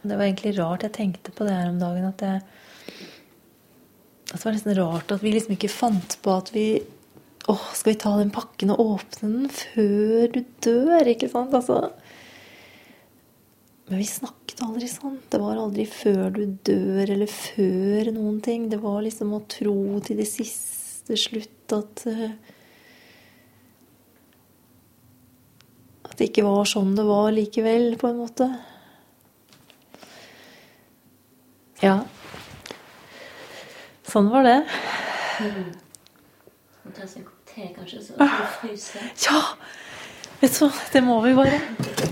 Det 0.01 0.17
var 0.17 0.25
egentlig 0.25 0.57
rart. 0.57 0.83
Jeg 0.83 0.97
tenkte 0.97 1.31
på 1.35 1.45
det 1.47 1.55
her 1.55 1.69
om 1.69 1.79
dagen 1.79 2.09
at 2.09 2.25
jeg 2.25 2.41
at 4.31 4.39
Det 4.39 4.45
var 4.45 4.55
nesten 4.55 4.77
rart 4.77 5.11
at 5.11 5.23
vi 5.23 5.33
liksom 5.33 5.57
ikke 5.57 5.71
fant 5.71 6.17
på 6.23 6.33
at 6.39 6.53
vi 6.55 6.65
Åh, 7.49 7.63
skal 7.73 7.95
vi 7.95 7.99
ta 7.99 8.11
den 8.19 8.29
pakken 8.31 8.69
og 8.69 8.83
åpne 8.83 9.29
den 9.31 9.47
før 9.49 10.27
du 10.29 10.43
dør? 10.61 11.07
Ikke 11.09 11.27
sant? 11.31 11.55
Altså 11.57 11.89
Men 13.91 13.99
vi 13.99 14.05
snakket 14.07 14.61
aldri 14.63 14.87
sånn. 14.87 15.17
Det 15.27 15.35
var 15.41 15.57
aldri 15.59 15.83
før 15.83 16.29
du 16.31 16.45
dør, 16.63 17.09
eller 17.11 17.27
før 17.27 18.07
noen 18.15 18.37
ting. 18.39 18.69
Det 18.71 18.77
var 18.79 19.01
liksom 19.03 19.33
å 19.35 19.41
tro 19.51 19.99
til 20.05 20.21
det 20.21 20.27
siste 20.31 21.17
slutt 21.19 21.75
at 21.75 22.03
uh, 22.07 22.29
At 26.07 26.15
det 26.19 26.29
ikke 26.29 26.45
var 26.47 26.69
sånn 26.71 26.95
det 26.95 27.03
var 27.07 27.33
likevel, 27.35 27.97
på 27.99 28.07
en 28.13 28.21
måte. 28.21 28.47
Ja. 31.83 31.97
Sånn 34.07 34.31
var 34.31 34.47
det. 34.47 34.57
Må 36.85 36.95
ta 36.95 37.03
seg 37.03 37.25
en 37.25 37.27
kopp 37.27 37.51
te, 37.51 37.67
kanskje, 37.75 38.05
så 38.07 38.15
du 38.15 38.25
fryser. 38.61 39.11
Ja! 39.27 39.43
Vet 40.39 40.55
du 40.55 40.65
hva, 40.65 40.73
det 40.95 41.05
må 41.11 41.19
vi 41.27 41.35
bare. 41.43 42.10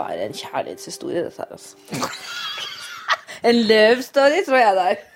Være 0.00 0.26
en 0.26 0.36
kjærlighetshistorie, 0.36 1.24
dette 1.28 1.40
her, 1.44 1.50
altså. 1.56 1.72
en 3.50 3.58
love 3.68 4.00
story, 4.06 4.38
tror 4.46 4.60
jeg 4.60 4.72
det 4.78 4.86
er. 4.92 4.98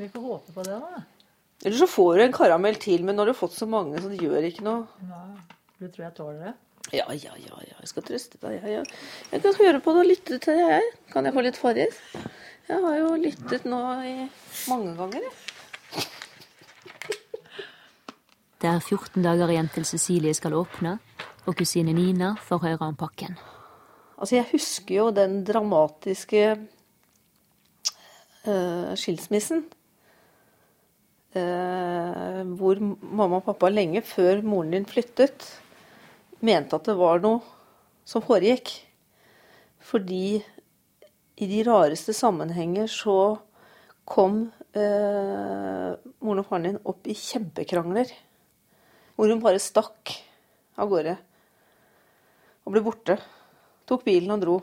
Vi 0.00 0.06
får 0.10 0.22
håpe 0.30 0.50
på 0.56 0.62
det, 0.66 0.78
da. 0.82 1.04
Eller 1.64 1.78
så 1.80 1.88
får 1.88 2.10
du 2.16 2.22
en 2.24 2.36
karamell 2.36 2.76
til, 2.80 3.00
men 3.04 3.16
nå 3.16 3.20
har 3.24 3.30
du 3.32 3.38
fått 3.38 3.56
så 3.56 3.66
mange, 3.70 4.00
så 4.02 4.06
det 4.12 4.20
gjør 4.20 4.42
ikke 4.50 4.66
noe. 4.66 4.82
Du 5.80 5.86
tror 5.88 6.04
jeg 6.04 6.14
tåler 6.16 6.40
det? 6.48 6.54
Ja, 6.92 7.06
ja, 7.08 7.32
ja, 7.40 7.60
ja. 7.64 7.76
jeg 7.80 7.88
skal 7.88 8.04
trøste 8.04 8.38
deg. 8.42 8.58
Ja, 8.60 8.80
ja. 8.80 8.82
jeg 9.32 9.44
kan 9.44 9.54
høre 9.56 9.80
på 9.80 9.94
det 9.94 10.00
og 10.02 10.10
lytte 10.10 10.38
til 10.38 10.58
det, 10.58 10.66
jeg. 10.74 10.84
Kan 11.14 11.24
jeg 11.24 11.36
få 11.36 11.40
litt 11.46 11.58
Farris? 11.58 11.96
Jeg 12.68 12.78
har 12.84 12.94
jo 13.00 13.08
lyttet 13.20 13.62
nå 13.68 13.80
i 14.04 14.14
mange 14.68 14.92
ganger, 14.98 15.20
jeg. 15.24 15.32
Det 18.64 18.70
er 18.70 18.80
14 18.80 19.24
dager 19.24 19.50
igjen 19.52 19.68
til 19.74 19.84
Cecilie 19.84 20.32
skal 20.36 20.54
åpne, 20.56 20.94
og 21.44 21.56
kusine 21.58 21.92
Nina 21.92 22.34
får 22.40 22.62
høre 22.64 22.88
om 22.88 22.96
pakken. 22.96 23.36
Altså, 24.16 24.38
jeg 24.38 24.48
husker 24.52 24.94
jo 24.96 25.10
den 25.12 25.42
dramatiske 25.46 26.44
uh, 28.46 28.92
skilsmissen. 28.96 29.64
Uh, 31.34 32.40
hvor 32.54 32.78
mamma 32.78 33.40
og 33.40 33.46
pappa 33.48 33.68
lenge 33.72 34.04
før 34.06 34.40
moren 34.46 34.70
din 34.76 34.86
flyttet, 34.88 35.48
mente 36.44 36.78
at 36.78 36.86
det 36.86 36.94
var 36.96 37.20
noe 37.24 37.42
som 38.06 38.22
foregikk. 38.24 38.70
Fordi 39.84 40.38
i 41.34 41.50
de 41.50 41.60
rareste 41.66 42.14
sammenhenger 42.16 42.86
så 42.88 43.34
kom 44.08 44.46
uh, 44.78 45.90
moren 46.22 46.40
og 46.40 46.48
faren 46.48 46.70
din 46.70 46.80
opp 46.88 47.04
i 47.10 47.18
kjempekrangler. 47.18 48.08
Hvor 49.14 49.30
hun 49.30 49.42
bare 49.42 49.60
stakk 49.62 50.14
av 50.80 50.88
gårde 50.90 51.18
og 52.64 52.72
ble 52.74 52.82
borte. 52.84 53.18
Tok 53.88 54.04
bilen 54.06 54.32
og 54.36 54.40
dro. 54.44 54.56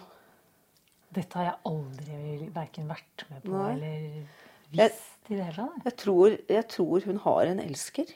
Dette 1.12 1.38
har 1.38 1.50
jeg 1.50 1.58
aldri 1.68 2.50
verken 2.56 2.88
vært 2.90 3.26
med 3.30 3.44
på 3.44 3.52
Nei. 3.54 3.72
eller 3.74 4.04
visst 4.72 5.32
i 5.32 5.36
det 5.38 5.48
hele 5.50 5.66
tatt. 5.68 5.86
Jeg 5.90 5.96
tror, 6.00 6.38
jeg 6.56 6.68
tror 6.72 7.08
hun 7.10 7.20
har 7.26 7.52
en 7.52 7.60
elsker. 7.64 8.14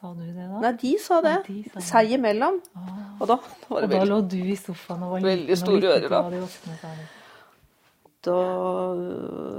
Sa 0.00 0.14
du 0.16 0.22
det 0.24 0.46
da? 0.48 0.60
Nei, 0.64 0.72
de 0.80 0.92
sa 1.04 1.20
det. 1.20 1.34
Ja, 1.36 1.42
de 1.44 1.58
sa 1.68 1.76
det. 1.76 1.84
Seg 1.90 2.14
imellom. 2.16 2.56
Og 3.20 3.26
da 3.28 3.36
var 3.68 3.84
Og 3.84 3.92
da 3.92 4.02
lå 4.08 4.20
du 4.32 4.38
i 4.40 4.56
sofaen 4.56 5.04
og 5.04 5.18
var 5.18 5.26
Veldig 5.28 5.58
store 5.60 5.94
ører, 5.98 6.08
da. 6.08 6.20
Da 8.24 8.36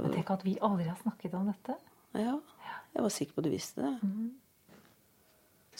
Men 0.02 0.12
tenk 0.14 0.30
at 0.34 0.44
vi 0.46 0.56
aldri 0.62 0.88
har 0.90 0.98
snakket 1.02 1.34
om 1.38 1.46
dette. 1.50 1.78
Ja, 2.18 2.36
jeg 2.92 3.06
var 3.06 3.14
sikker 3.14 3.36
på 3.36 3.42
at 3.42 3.46
du 3.46 3.54
visste 3.54 3.86
det. 3.86 3.94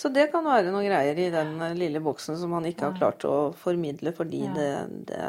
Så 0.02 0.10
det 0.10 0.32
kan 0.32 0.42
være 0.42 0.72
noen 0.72 0.88
greier 0.88 1.18
i 1.20 1.28
den 1.30 1.52
eh, 1.62 1.76
lille 1.78 2.00
boksen 2.02 2.34
som 2.40 2.56
han 2.56 2.66
ikke 2.66 2.88
har 2.88 2.96
klart 2.98 3.26
å 3.28 3.52
formidle 3.54 4.10
fordi 4.16 4.40
Ja. 4.48 4.54
det, 4.56 4.70
det, 5.12 5.20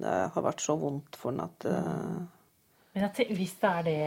det 0.00 0.14
har 0.32 0.46
vært 0.46 0.64
så 0.64 0.78
vondt 0.80 1.18
for 1.20 1.34
han 1.34 1.44
at 1.44 1.66
uh... 1.68 2.22
Men 2.96 3.06
at, 3.10 3.20
hvis 3.28 3.54
det 3.60 3.68
er 3.68 3.84
det, 3.86 3.98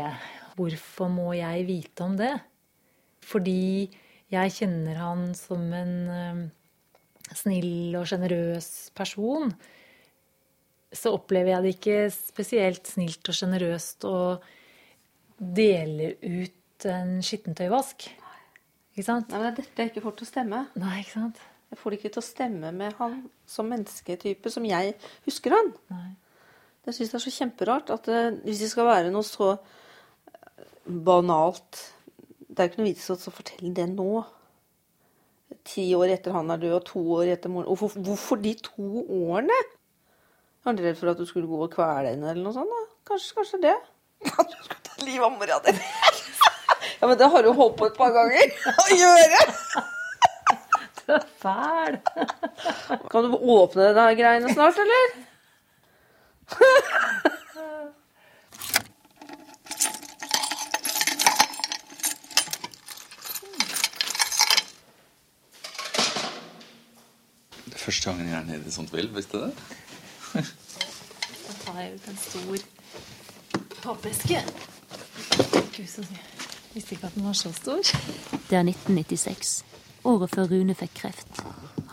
hvorfor 0.58 1.10
må 1.14 1.32
jeg 1.38 1.68
vite 1.70 2.06
om 2.06 2.18
det? 2.18 2.34
Fordi 3.26 3.86
jeg 4.34 4.54
kjenner 4.58 4.98
han 5.02 5.24
som 5.38 5.64
en 5.74 5.96
eh, 6.14 6.44
snill 7.34 7.96
og 7.98 8.06
sjenerøs 8.10 8.70
person. 8.98 9.54
Så 10.96 11.14
opplever 11.18 11.56
jeg 11.56 11.66
det 11.66 11.74
ikke 11.78 11.98
spesielt 12.14 12.90
snilt 12.90 13.30
og 13.30 13.38
sjenerøst 13.38 14.06
å 14.10 14.18
dele 15.38 16.14
ut 16.22 16.86
en 16.90 17.18
skittentøyvask. 17.26 18.10
Ikke 18.96 19.10
sant? 19.10 19.28
Nei, 19.28 19.42
men 19.42 19.50
det 19.50 19.52
er 19.52 19.58
dette 19.60 19.84
jeg 19.84 19.92
ikke 19.92 20.06
får 20.06 20.14
til 20.16 20.26
å 20.26 20.30
stemme. 20.30 20.60
Nei, 20.80 21.00
ikke 21.02 21.18
sant? 21.18 21.40
Jeg 21.74 21.80
får 21.82 21.92
det 21.92 21.98
ikke 22.00 22.12
til 22.16 22.22
å 22.22 22.26
stemme 22.26 22.70
med 22.72 22.94
han 23.02 23.18
som 23.50 23.68
mennesketype, 23.68 24.52
som 24.54 24.68
jeg 24.68 24.94
husker 25.26 25.56
han. 25.58 25.74
Nei. 25.92 26.14
Jeg 26.86 26.96
syns 26.96 27.12
jeg 27.12 27.18
er 27.18 27.24
så 27.24 27.34
kjemperart 27.34 27.92
at 27.92 28.08
det, 28.08 28.22
hvis 28.46 28.62
det 28.62 28.70
skal 28.72 28.88
være 28.88 29.12
noe 29.12 29.26
så 29.26 29.56
eh, 29.58 30.66
banalt 30.86 31.82
Det 32.46 32.62
er 32.62 32.68
jo 32.68 32.72
ikke 32.72 32.82
noe 32.84 32.92
vits 32.92 33.08
i 33.10 33.16
å 33.16 33.34
fortelle 33.36 33.72
det 33.76 33.88
nå. 33.92 34.10
Ti 35.66 35.86
år 35.98 36.14
etter 36.14 36.36
han 36.38 36.54
er 36.54 36.62
død, 36.62 36.76
og 36.78 36.86
to 36.88 37.02
år 37.18 37.34
etter 37.34 37.52
moren. 37.52 37.68
Hvorfor, 37.74 38.06
hvorfor 38.06 38.40
de 38.40 38.54
to 38.64 39.02
årene? 39.04 39.58
Var 40.64 40.78
du 40.78 40.86
redd 40.86 41.02
for 41.02 41.12
at 41.12 41.20
du 41.20 41.26
skulle 41.28 41.50
gå 41.50 41.60
og 41.66 41.74
kvele 41.74 42.14
henne 42.14 42.32
eller 42.32 42.46
noe 42.46 42.56
sånt? 42.56 42.72
da? 42.72 42.86
Kanskje, 43.12 43.36
kanskje 43.42 43.62
det? 43.68 43.76
At 44.40 44.48
du 44.50 44.56
skulle 44.62 44.86
ta 44.88 44.96
livet 45.04 45.28
av 45.28 45.36
mora 45.36 45.60
di? 45.66 45.76
Ja, 47.06 47.10
men 47.10 47.18
det 47.18 47.26
har 47.26 47.44
du 47.44 47.52
holdt 47.54 47.76
på 47.78 47.86
et 47.86 47.98
par 47.98 48.10
ganger 48.10 48.54
å 48.82 48.86
gjøre! 48.98 49.42
Du 50.98 51.12
er 51.14 51.26
fæl! 51.38 51.98
Kan 53.12 53.28
du 53.28 53.36
åpne 53.38 53.92
de 53.94 54.06
greiene 54.18 54.50
snart, 54.50 54.80
eller? 54.82 55.14
Det 67.70 67.76
er 67.76 67.84
første 67.84 68.10
gangen 68.10 68.32
jeg 68.32 68.40
er 68.40 68.48
nede 68.50 68.66
i 68.66 68.74
sånt 68.74 68.98
vill, 68.98 69.14
visste 69.14 69.38
du 69.38 69.46
det? 69.46 69.54
Da 70.34 71.60
tar 71.68 71.84
jeg 71.84 72.00
ut 72.00 72.10
en 72.16 72.24
stor 72.24 72.66
pappeske. 73.84 74.42
Gud, 75.76 75.86
så 75.92 76.02
Visste 76.76 76.96
ikke 76.98 77.08
at 77.08 77.16
den 77.16 77.24
var 77.26 77.34
så 77.40 77.52
stor. 77.56 77.80
Det 78.50 78.58
er 78.58 78.66
1996, 78.68 79.52
året 80.12 80.34
før 80.34 80.50
Rune 80.52 80.76
fikk 80.76 80.94
kreft. 81.00 81.40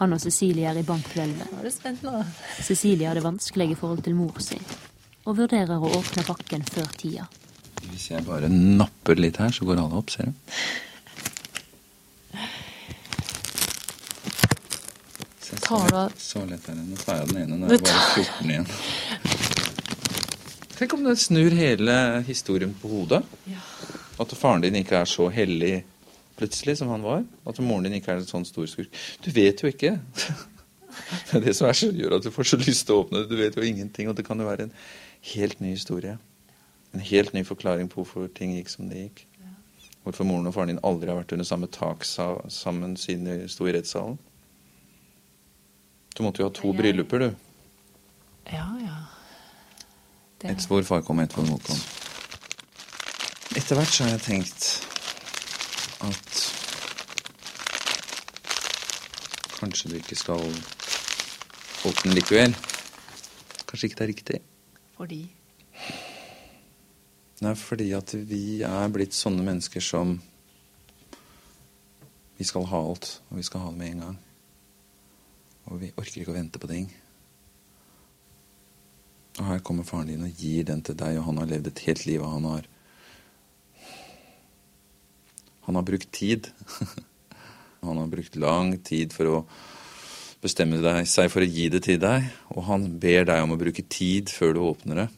Han 0.01 0.16
og 0.16 0.21
Cecilie 0.25 0.66
er 0.68 0.81
i 0.81 0.83
bankhvelvet. 0.87 1.47
Cecilie 2.66 3.07
har 3.07 3.14
det 3.18 3.23
vanskelige 3.25 3.77
forhold 3.79 4.03
til 4.03 4.16
mor 4.18 4.40
si, 4.42 4.59
og 5.25 5.37
vurderer 5.38 5.79
å 5.79 5.92
åpne 6.01 6.25
pakken 6.27 6.64
før 6.66 6.90
tida. 6.99 7.29
Hvis 7.92 8.09
jeg 8.11 8.25
bare 8.27 8.49
napper 8.51 9.18
litt 9.21 9.38
her, 9.42 9.53
så 9.55 9.66
går 9.68 9.79
alle 9.85 10.01
opp, 10.01 10.11
ser 10.11 10.31
du. 10.31 10.33
Se, 15.42 15.57
så 15.57 15.62
Tar 15.66 15.88
du 15.88 15.97
lett- 15.97 16.21
Så 16.23 16.45
lett 16.49 16.68
er 16.68 16.75
det. 16.75 16.83
Nå 16.90 16.97
tar 16.97 17.16
jeg 17.23 17.29
den 17.29 17.42
ene. 17.42 17.57
Nå 17.59 17.66
er 17.66 17.77
det 17.77 17.85
bare 17.85 18.25
14 18.25 18.51
igjen. 18.51 18.66
Tenk 20.79 20.92
om 20.97 21.05
du 21.07 21.12
snur 21.16 21.51
hele 21.55 21.97
historien 22.27 22.75
på 22.83 22.88
hodet. 22.90 23.23
At 24.22 24.32
faren 24.38 24.62
din 24.64 24.78
ikke 24.78 25.00
er 25.02 25.08
så 25.11 25.26
hellig 25.35 25.82
plutselig 26.38 26.76
som 26.80 26.90
han 26.92 27.04
var. 27.04 27.24
At 27.46 27.58
moren 27.62 27.87
din 27.88 27.98
ikke 27.98 28.14
er 28.14 28.22
en 28.22 28.28
sånn 28.28 28.46
stor 28.48 28.68
skurk. 28.70 28.92
Du 29.24 29.30
vet 29.35 29.62
jo 29.64 29.70
ikke. 29.72 29.96
Det 31.30 31.38
er 31.38 31.44
det 31.46 31.54
som 31.56 31.66
er 31.70 31.76
så, 31.78 31.87
gjør 31.88 32.18
at 32.18 32.24
du 32.26 32.28
får 32.35 32.50
så 32.50 32.56
lyst 32.61 32.85
til 32.85 32.94
å 32.98 33.02
åpne 33.06 33.22
det. 33.22 33.30
Du 33.30 33.38
vet 33.38 33.54
jo 33.56 33.62
ingenting, 33.64 34.11
og 34.11 34.16
det 34.18 34.26
kan 34.26 34.37
jo 34.42 34.44
være 34.44 34.66
en 34.66 34.72
helt 35.32 35.61
ny 35.64 35.70
historie. 35.72 36.18
En 36.92 37.00
helt 37.00 37.32
ny 37.32 37.40
forklaring 37.48 37.88
på 37.88 38.02
hvorfor 38.02 38.26
ting 38.37 38.52
gikk 38.58 38.68
som 38.68 38.90
det 38.90 39.06
gikk. 39.06 39.22
Hvorfor 40.04 40.26
moren 40.28 40.50
og 40.50 40.52
faren 40.52 40.74
din 40.74 40.82
aldri 40.85 41.08
har 41.08 41.16
vært 41.22 41.32
under 41.32 41.48
samme 41.48 41.68
tak 41.72 42.04
sa, 42.04 42.26
sammen 42.52 42.92
siden 43.00 43.24
de 43.30 43.48
sto 43.48 43.64
i 43.70 43.72
rettssalen. 43.72 44.18
Du 46.12 46.20
måtte 46.26 46.42
jo 46.44 46.50
ha 46.50 46.52
to 46.52 46.68
Jeg- 46.68 46.80
brylluper, 46.82 47.24
du. 47.24 47.30
Ja, 48.52 48.66
ja. 48.85 48.98
Det... 50.42 50.50
Et 50.50 50.66
hvor 50.68 50.82
far 50.85 51.00
kom, 51.06 51.20
et 51.24 51.32
hvor 51.32 51.46
mor 51.48 51.62
kom. 51.64 51.78
Etter 53.53 53.77
hvert 53.77 53.93
så 53.93 54.07
har 54.07 54.15
jeg 54.15 54.23
tenkt 54.25 54.67
at 56.01 56.38
kanskje 59.59 59.91
du 59.93 59.99
ikke 59.99 60.17
skal 60.17 60.41
åpne 61.85 62.15
likevel. 62.17 62.57
Kanskje 63.69 63.91
ikke 63.91 63.99
det 64.01 64.07
er 64.07 64.12
riktig. 64.12 64.41
Fordi? 64.97 65.21
Nei, 67.43 67.55
fordi 67.59 67.91
at 67.99 68.17
vi 68.17 68.43
er 68.65 68.93
blitt 68.95 69.17
sånne 69.19 69.45
mennesker 69.45 69.85
som 69.85 70.19
Vi 72.41 72.49
skal 72.49 72.65
ha 72.67 72.79
alt, 72.88 73.21
og 73.31 73.37
vi 73.38 73.45
skal 73.47 73.61
ha 73.62 73.69
det 73.71 73.79
med 73.79 73.91
en 73.93 74.01
gang. 74.03 74.15
Og 75.71 75.79
vi 75.79 75.93
orker 75.93 76.25
ikke 76.25 76.33
å 76.33 76.35
vente 76.41 76.59
på 76.59 76.67
ting. 76.67 76.88
Og 79.38 79.45
her 79.47 79.61
kommer 79.62 79.87
faren 79.87 80.11
din 80.11 80.25
og 80.27 80.41
gir 80.41 80.67
den 80.67 80.83
til 80.83 80.97
deg, 80.99 81.21
og 81.21 81.29
han 81.29 81.38
har 81.38 81.53
levd 81.53 81.71
et 81.71 81.83
helt 81.87 82.03
liv, 82.09 82.25
og 82.25 82.33
han 82.33 82.49
har 82.51 82.71
Han 85.66 85.79
har 85.79 85.87
brukt 85.87 86.12
tid. 86.14 86.48
han 87.83 87.98
har 87.98 88.11
brukt 88.11 88.37
lang 88.37 88.77
tid 88.85 89.14
for 89.14 89.31
å 89.31 89.38
bestemme 90.42 90.81
seg 91.07 91.31
for 91.31 91.44
å 91.44 91.48
gi 91.48 91.68
det 91.70 91.85
til 91.87 92.01
deg, 92.03 92.27
og 92.51 92.66
han 92.66 92.88
ber 93.03 93.29
deg 93.29 93.44
om 93.44 93.55
å 93.55 93.61
bruke 93.61 93.85
tid 93.87 94.31
før 94.33 94.57
du 94.57 94.62
åpner 94.66 95.05
det. 95.05 95.09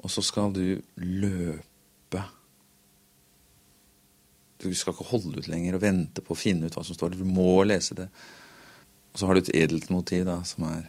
Og 0.00 0.10
så 0.10 0.24
skal 0.24 0.54
du 0.56 0.80
løpe. 0.96 2.22
Du 4.60 4.68
skal 4.74 4.94
ikke 4.94 5.10
holde 5.12 5.40
ut 5.40 5.50
lenger 5.50 5.76
og 5.76 5.84
vente 5.84 6.24
på 6.24 6.34
å 6.34 6.38
finne 6.38 6.66
ut 6.66 6.76
hva 6.76 6.84
som 6.86 6.96
står 6.96 7.12
der. 7.12 7.22
Du 7.22 7.28
må 7.28 7.62
lese 7.68 7.96
det. 7.98 8.08
Og 9.12 9.20
så 9.20 9.28
har 9.28 9.36
du 9.36 9.42
et 9.42 9.54
edelt 9.62 9.90
motiv 9.92 10.24
da, 10.28 10.40
som 10.46 10.66
er 10.70 10.88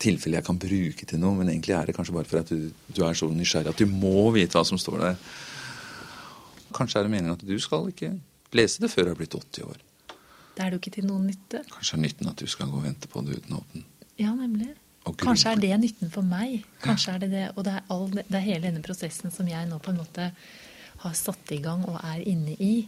tilfelle 0.00 0.38
jeg 0.38 0.46
kan 0.46 0.60
bruke 0.60 1.06
til 1.08 1.20
noe, 1.22 1.36
men 1.38 1.50
egentlig 1.50 1.74
er 1.76 1.88
det 1.88 1.94
kanskje 1.96 2.14
bare 2.16 2.28
for 2.28 2.42
at 2.42 2.50
du, 2.50 2.70
du 2.92 3.02
er 3.06 3.16
så 3.16 3.28
nysgjerrig 3.30 3.72
at 3.72 3.80
du 3.80 3.88
må 3.88 4.28
vite 4.34 4.58
hva 4.58 4.64
som 4.68 4.80
står 4.80 5.00
der. 5.00 5.20
Kanskje 6.74 7.00
er 7.00 7.06
det 7.06 7.14
meningen 7.14 7.36
at 7.36 7.44
du 7.46 7.56
skal 7.62 7.90
ikke 7.90 8.14
lese 8.54 8.82
det 8.82 8.90
før 8.92 9.08
du 9.08 9.14
er 9.14 9.18
blitt 9.18 9.36
80 9.36 9.66
år. 9.66 9.82
Da 10.54 10.64
er 10.64 10.70
det 10.70 10.78
jo 10.78 10.82
ikke 10.84 10.94
til 10.96 11.06
noen 11.08 11.28
nytte. 11.30 11.64
Kanskje 11.72 11.98
er 11.98 12.02
nytten 12.04 12.30
at 12.30 12.40
du 12.40 12.50
skal 12.50 12.70
gå 12.70 12.78
og 12.78 12.86
vente 12.86 13.10
på 13.10 13.22
det 13.26 13.40
uten 13.40 13.56
å 13.56 13.62
åpne. 13.62 13.84
Ja, 14.20 14.34
nemlig. 14.38 14.70
Kanskje 15.20 15.52
er 15.52 15.60
det 15.60 15.78
nytten 15.82 16.12
for 16.12 16.24
meg. 16.26 16.62
Kanskje 16.84 17.16
er 17.16 17.24
det 17.24 17.30
det. 17.32 17.46
Og 17.54 17.66
det 17.66 17.74
er, 17.76 17.82
all, 17.92 18.06
det 18.14 18.38
er 18.38 18.46
hele 18.46 18.68
denne 18.68 18.84
prosessen 18.84 19.34
som 19.34 19.48
jeg 19.50 19.68
nå 19.68 19.80
på 19.82 19.92
en 19.92 20.00
måte 20.00 20.30
har 21.02 21.16
satt 21.18 21.50
i 21.52 21.60
gang 21.64 21.82
og 21.90 21.98
er 22.00 22.22
inne 22.24 22.54
i. 22.62 22.86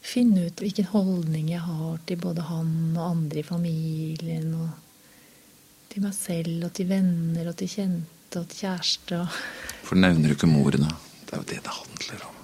Finne 0.00 0.46
ut 0.48 0.62
hvilken 0.62 0.88
holdning 0.92 1.50
jeg 1.50 1.64
har 1.64 1.98
til 2.08 2.20
både 2.20 2.46
han 2.48 2.70
og 2.94 3.02
andre 3.08 3.42
i 3.42 3.46
familien. 3.46 4.52
Og 4.54 5.90
til 5.90 6.04
meg 6.06 6.14
selv 6.14 6.68
og 6.68 6.74
til 6.76 6.88
venner 6.92 7.50
og 7.50 7.56
til 7.58 7.72
kjente 7.72 8.44
og 8.44 8.50
til 8.52 8.66
kjæreste. 8.66 9.24
Og 9.24 9.88
For 9.88 9.98
nevner 9.98 10.30
du 10.30 10.38
ikke 10.38 10.50
moren, 10.50 10.86
da? 10.86 10.94
Det 11.24 11.34
er 11.34 11.42
jo 11.42 11.48
det 11.50 11.64
det 11.64 11.80
handler 11.80 12.28
om. 12.28 12.39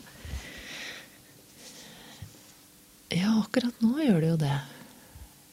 Ja, 3.14 3.36
akkurat 3.38 3.82
nå 3.84 4.00
gjør 4.02 4.20
det 4.22 4.30
jo 4.32 4.38
det. 4.40 4.56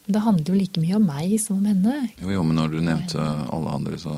Det 0.06 0.22
handler 0.26 0.50
jo 0.50 0.60
like 0.60 0.82
mye 0.84 0.96
om 0.98 1.06
meg 1.08 1.36
som 1.40 1.60
om 1.60 1.68
henne. 1.70 2.10
Jo, 2.20 2.32
jo, 2.34 2.44
men 2.48 2.58
når 2.60 2.74
du 2.74 2.80
nevnte 2.84 3.20
alle 3.24 3.76
andre, 3.78 4.00
så 4.02 4.16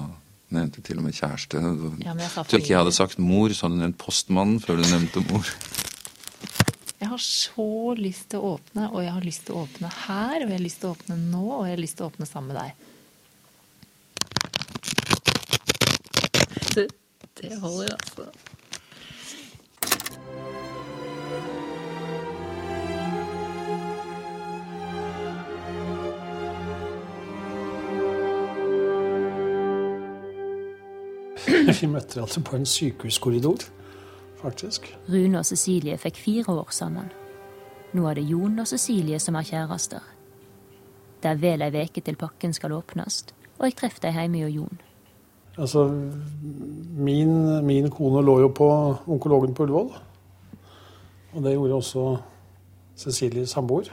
nevnte 0.56 0.82
til 0.86 1.02
og 1.02 1.06
med 1.06 1.18
kjæreste. 1.18 1.60
Ja, 2.02 2.14
men 2.16 2.24
jeg 2.24 2.32
sa 2.32 2.46
ikke 2.46 2.72
jeg 2.72 2.80
hadde 2.80 2.96
sagt 2.96 3.20
mor, 3.22 3.52
så 3.54 3.68
hadde 3.68 3.78
du 3.78 3.84
nevnt 3.84 4.00
postmannen 4.02 4.62
før 4.64 4.80
du 4.80 4.86
nevnte 4.88 5.22
mor. 5.28 5.52
Jeg 6.96 7.12
har 7.12 7.22
så 7.22 7.94
lyst 8.00 8.32
til 8.32 8.40
å 8.40 8.56
åpne, 8.56 8.88
og 8.90 9.04
jeg 9.04 9.14
har 9.14 9.26
lyst 9.28 9.46
til 9.46 9.58
å 9.58 9.66
åpne 9.66 9.92
her, 10.08 10.38
og 10.40 10.48
jeg 10.48 10.56
har 10.56 10.64
lyst 10.64 10.80
til 10.82 10.90
å 10.90 10.96
åpne 10.96 11.16
nå, 11.20 11.46
og 11.60 11.64
jeg 11.68 11.76
har 11.76 11.84
lyst 11.84 12.00
til 12.00 12.06
å 12.06 12.10
åpne 12.10 12.28
sammen 12.30 12.56
med 12.56 12.58
deg. 12.62 12.72
Det, 16.76 16.86
det 17.42 17.60
holder, 17.62 17.94
altså. 18.00 18.30
Vi 31.76 31.88
møtte 31.92 32.22
altså 32.22 32.42
på 32.46 32.56
en 32.56 32.66
sykehuskorridor, 32.66 33.66
faktisk. 34.40 34.88
Rune 35.10 35.40
og 35.42 35.46
Cecilie 35.46 35.98
fikk 36.00 36.20
fire 36.22 36.54
år 36.54 36.72
sammen. 36.72 37.12
Nå 37.96 38.08
er 38.10 38.20
det 38.20 38.28
Jon 38.30 38.60
og 38.60 38.68
Cecilie 38.68 39.20
som 39.20 39.36
er 39.36 39.48
kjærester. 39.48 40.04
Det 41.24 41.32
er 41.32 41.42
vel 41.42 41.66
ei 41.66 41.72
veke 41.74 42.04
til 42.06 42.16
pakken 42.20 42.54
skal 42.54 42.76
åpnes, 42.76 43.24
og 43.58 43.66
jeg 43.68 43.76
treffer 43.80 44.08
dem 44.08 44.20
hjemme 44.20 44.44
hos 44.46 44.56
Jon. 44.56 44.82
Altså, 45.58 45.86
min, 47.08 47.66
min 47.66 47.90
kone 47.90 48.24
lå 48.26 48.40
jo 48.44 48.50
på 48.52 48.68
onkologen 49.08 49.56
på 49.56 49.64
Ullevål. 49.64 49.94
Og 51.36 51.44
det 51.44 51.54
gjorde 51.54 51.78
også 51.80 52.04
Cecilie 53.00 53.48
samboer. 53.48 53.92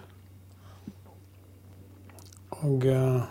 Og 2.62 2.86
eh, 2.86 3.22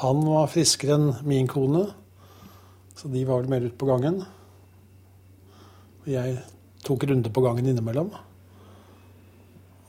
han 0.00 0.24
var 0.24 0.50
friskere 0.52 0.96
enn 0.98 1.10
min 1.28 1.48
kone, 1.48 1.86
så 2.98 3.08
de 3.12 3.22
var 3.26 3.42
vel 3.42 3.52
mer 3.52 3.62
ute 3.62 3.78
på 3.78 3.86
gangen. 3.86 4.18
Og 6.02 6.08
jeg 6.10 6.34
tok 6.82 7.06
runder 7.06 7.30
på 7.30 7.44
gangen 7.44 7.68
innimellom. 7.70 8.10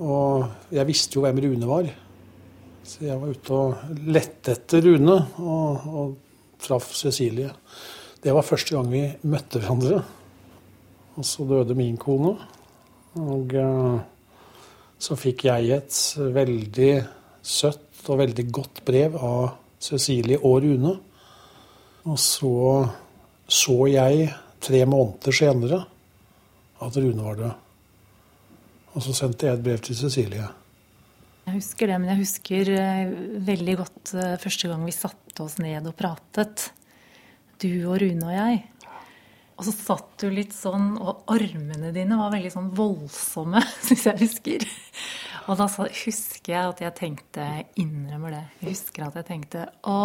Og 0.05 0.45
jeg 0.73 0.87
visste 0.87 1.17
jo 1.17 1.23
hvem 1.25 1.41
Rune 1.41 1.69
var. 1.69 1.89
Så 2.85 3.07
jeg 3.07 3.17
var 3.17 3.33
ute 3.33 3.57
og 3.57 3.97
lette 4.13 4.53
etter 4.53 4.85
Rune 4.85 5.17
og, 5.41 5.89
og 5.89 6.13
traff 6.61 6.93
Cecilie. 6.95 7.49
Det 8.21 8.33
var 8.35 8.45
første 8.45 8.75
gang 8.77 8.93
vi 8.93 9.03
møtte 9.31 9.61
hverandre. 9.61 10.03
Og 11.17 11.25
så 11.25 11.49
døde 11.49 11.75
min 11.75 11.97
kone. 11.99 12.37
Og 13.19 13.57
eh, 13.57 13.99
så 15.01 15.17
fikk 15.17 15.47
jeg 15.49 15.73
et 15.79 15.99
veldig 16.37 16.93
søtt 17.41 18.05
og 18.09 18.21
veldig 18.21 18.45
godt 18.53 18.81
brev 18.87 19.17
av 19.17 19.55
Cecilie 19.81 20.39
og 20.39 20.61
Rune. 20.63 20.97
Og 22.07 22.19
så 22.19 22.55
så 23.49 23.75
jeg 23.89 24.29
tre 24.61 24.83
måneder 24.85 25.33
senere 25.33 25.81
at 26.79 26.97
Rune 27.01 27.25
var 27.25 27.39
død. 27.39 27.67
Og 28.93 29.05
så 29.05 29.13
sendte 29.17 29.47
jeg 29.47 29.57
et 29.57 29.63
brev 29.65 29.81
til 29.83 29.97
Cecilie. 29.97 30.47
Jeg 31.49 31.55
husker 31.55 31.89
det, 31.89 31.97
men 31.97 32.11
jeg 32.11 32.21
husker 32.21 32.71
eh, 32.75 33.13
veldig 33.47 33.75
godt 33.79 34.13
eh, 34.13 34.35
første 34.41 34.69
gang 34.69 34.83
vi 34.85 34.93
satte 34.93 35.45
oss 35.45 35.57
ned 35.61 35.87
og 35.89 35.95
pratet. 35.97 36.69
Du 37.59 37.71
og 37.89 37.97
Rune 38.03 38.27
og 38.27 38.35
jeg. 38.35 38.61
Og 39.59 39.65
så 39.67 39.73
satt 39.73 40.21
du 40.21 40.29
litt 40.31 40.53
sånn, 40.55 40.93
og 41.01 41.25
armene 41.33 41.89
dine 41.95 42.19
var 42.19 42.31
veldig 42.35 42.51
sånn 42.53 42.69
voldsomme, 42.77 43.63
syns 43.87 44.05
jeg 44.11 44.21
husker. 44.21 44.67
Og 45.49 45.57
da 45.57 45.65
husker 45.73 46.53
jeg 46.53 46.61
at 46.61 46.83
jeg 46.85 46.97
tenkte, 47.01 47.47
innrømmer 47.81 48.37
det, 48.37 48.43
jeg 48.61 48.75
husker 48.75 49.07
at 49.09 49.17
jeg 49.19 49.27
tenkte 49.33 49.65
å 49.89 49.97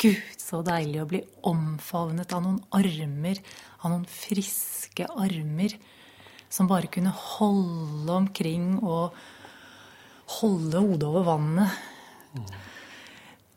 gud, 0.00 0.20
så 0.40 0.62
deilig 0.64 1.02
å 1.02 1.08
bli 1.08 1.20
omfavnet 1.48 2.32
av 2.34 2.44
noen 2.44 2.60
armer, 2.76 3.40
av 3.84 3.92
noen 3.92 4.06
friske 4.08 5.06
armer, 5.10 5.76
som 6.50 6.68
bare 6.70 6.90
kunne 6.90 7.12
holde 7.14 8.16
omkring 8.16 8.72
og 8.80 9.14
holde 10.40 10.82
hodet 10.82 11.08
over 11.10 11.26
vannet. 11.26 11.70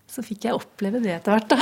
Så 0.09 0.21
fikk 0.25 0.47
jeg 0.47 0.57
oppleve 0.59 1.01
det 1.01 1.15
etter 1.15 1.37
hvert, 1.37 1.55
da. 1.55 1.59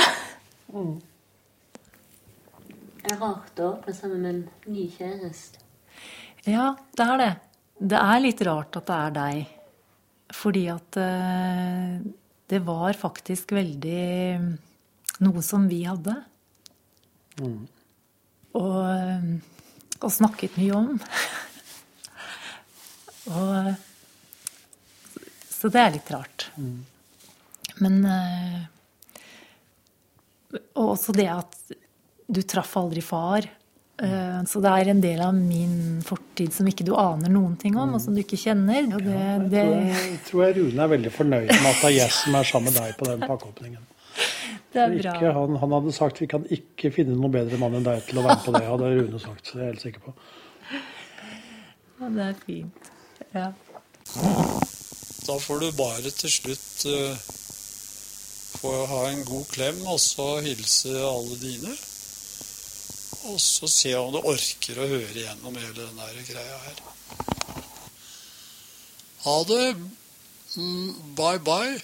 Det 3.02 3.10
er 3.10 3.18
rart 3.20 3.62
å 3.62 3.72
åpne 3.74 3.94
sammen 3.96 4.22
med 4.22 4.34
en 4.34 4.74
ny 4.74 4.86
kjæreste. 4.92 5.62
Ja, 6.48 6.72
det 6.98 7.06
er 7.06 7.20
det. 7.20 7.32
Det 7.82 7.98
er 7.98 8.20
litt 8.22 8.42
rart 8.46 8.76
at 8.78 8.88
det 8.88 8.98
er 8.98 9.14
deg. 9.16 9.54
Fordi 10.32 10.62
at 10.72 10.98
eh, 11.00 11.96
det 12.52 12.60
var 12.66 12.96
faktisk 12.98 13.54
veldig 13.56 14.02
noe 15.20 15.42
som 15.44 15.68
vi 15.68 15.82
hadde. 15.84 16.14
Og, 18.52 18.84
eh, 18.88 19.22
og 20.02 20.10
snakket 20.12 20.56
mye 20.60 20.72
om. 20.76 20.96
og 23.32 23.72
Så 25.52 25.68
det 25.70 25.78
er 25.80 25.92
litt 25.94 26.10
rart. 26.10 26.48
Men 27.82 28.04
eh, 28.04 28.60
Og 30.76 30.90
også 30.96 31.12
det 31.16 31.28
at 31.32 31.56
du 32.32 32.40
traff 32.48 32.74
aldri 32.80 33.02
far. 33.04 33.46
Eh, 34.02 34.40
Så 34.48 34.60
det 34.64 34.72
er 34.72 34.88
en 34.90 35.00
del 35.00 35.20
av 35.22 35.34
min 35.36 36.02
fortid 36.04 36.52
som 36.52 36.66
ikke 36.68 36.84
du 36.88 36.94
aner 36.98 37.30
noen 37.32 37.56
ting 37.60 37.76
om, 37.78 37.94
og 37.94 38.00
som 38.02 38.14
du 38.16 38.20
ikke 38.24 38.36
kjenner. 38.40 38.88
Det, 38.90 39.00
Jeg 39.06 39.48
det, 39.52 39.64
tror, 39.64 39.86
jeg 39.86 40.18
tror 40.28 40.44
jeg 40.46 40.56
Rune 40.58 40.82
er 40.86 40.92
veldig 40.96 41.12
fornøyd 41.14 41.48
med 41.52 41.70
at 41.70 41.80
det 41.80 41.88
er 41.92 41.96
jeg 42.02 42.10
som 42.18 42.34
er 42.40 42.44
sammen 42.48 42.72
med 42.74 42.80
deg 42.82 42.96
på 43.00 43.08
den 43.08 43.20
pakkeåpningen. 43.28 43.82
Det 44.72 44.80
er 44.80 44.94
bra. 44.94 45.14
Ikke, 45.16 45.32
han, 45.36 45.58
han 45.60 45.74
hadde 45.76 45.92
sagt 45.92 46.22
vi 46.22 46.28
kan 46.30 46.46
ikke 46.56 46.92
finne 46.94 47.16
noen 47.18 47.34
bedre 47.34 47.58
mann 47.60 47.76
enn 47.76 47.86
deg 47.86 48.06
til 48.08 48.20
å 48.20 48.24
være 48.24 48.38
med 48.38 48.46
på 48.46 48.54
det, 48.56 48.64
hadde 48.70 48.90
Rune 48.96 49.20
sagt. 49.20 49.44
Så 49.46 49.58
det 49.58 49.60
er 49.60 49.66
jeg 49.66 49.74
helt 49.74 49.86
sikker 49.86 50.06
på. 50.06 50.16
Ja, 52.00 52.08
det 52.16 52.24
er 52.30 52.40
fint. 52.46 52.90
Ja. 53.32 53.48
Da 55.22 55.38
får 55.38 55.62
du 55.62 55.68
bare 55.78 56.10
til 56.10 56.32
slutt 56.32 56.86
uh, 56.90 57.14
få 58.58 58.72
ha 58.90 59.02
en 59.10 59.24
god 59.28 59.46
klem 59.52 59.78
og 59.86 60.00
så 60.02 60.28
hilse 60.42 60.96
alle 60.98 61.38
dine. 61.42 61.76
Og 63.30 63.38
så 63.40 63.68
se 63.70 63.94
om 63.94 64.10
du 64.14 64.18
orker 64.18 64.80
å 64.82 64.88
høre 64.90 65.14
igjennom 65.14 65.54
hele 65.54 65.78
den 65.78 66.00
der 66.00 66.26
greia 66.26 66.58
her. 66.64 66.82
Ha 69.22 69.36
det. 69.52 69.76
Mm, 70.56 71.14
bye 71.16 71.38
bye. 71.38 71.78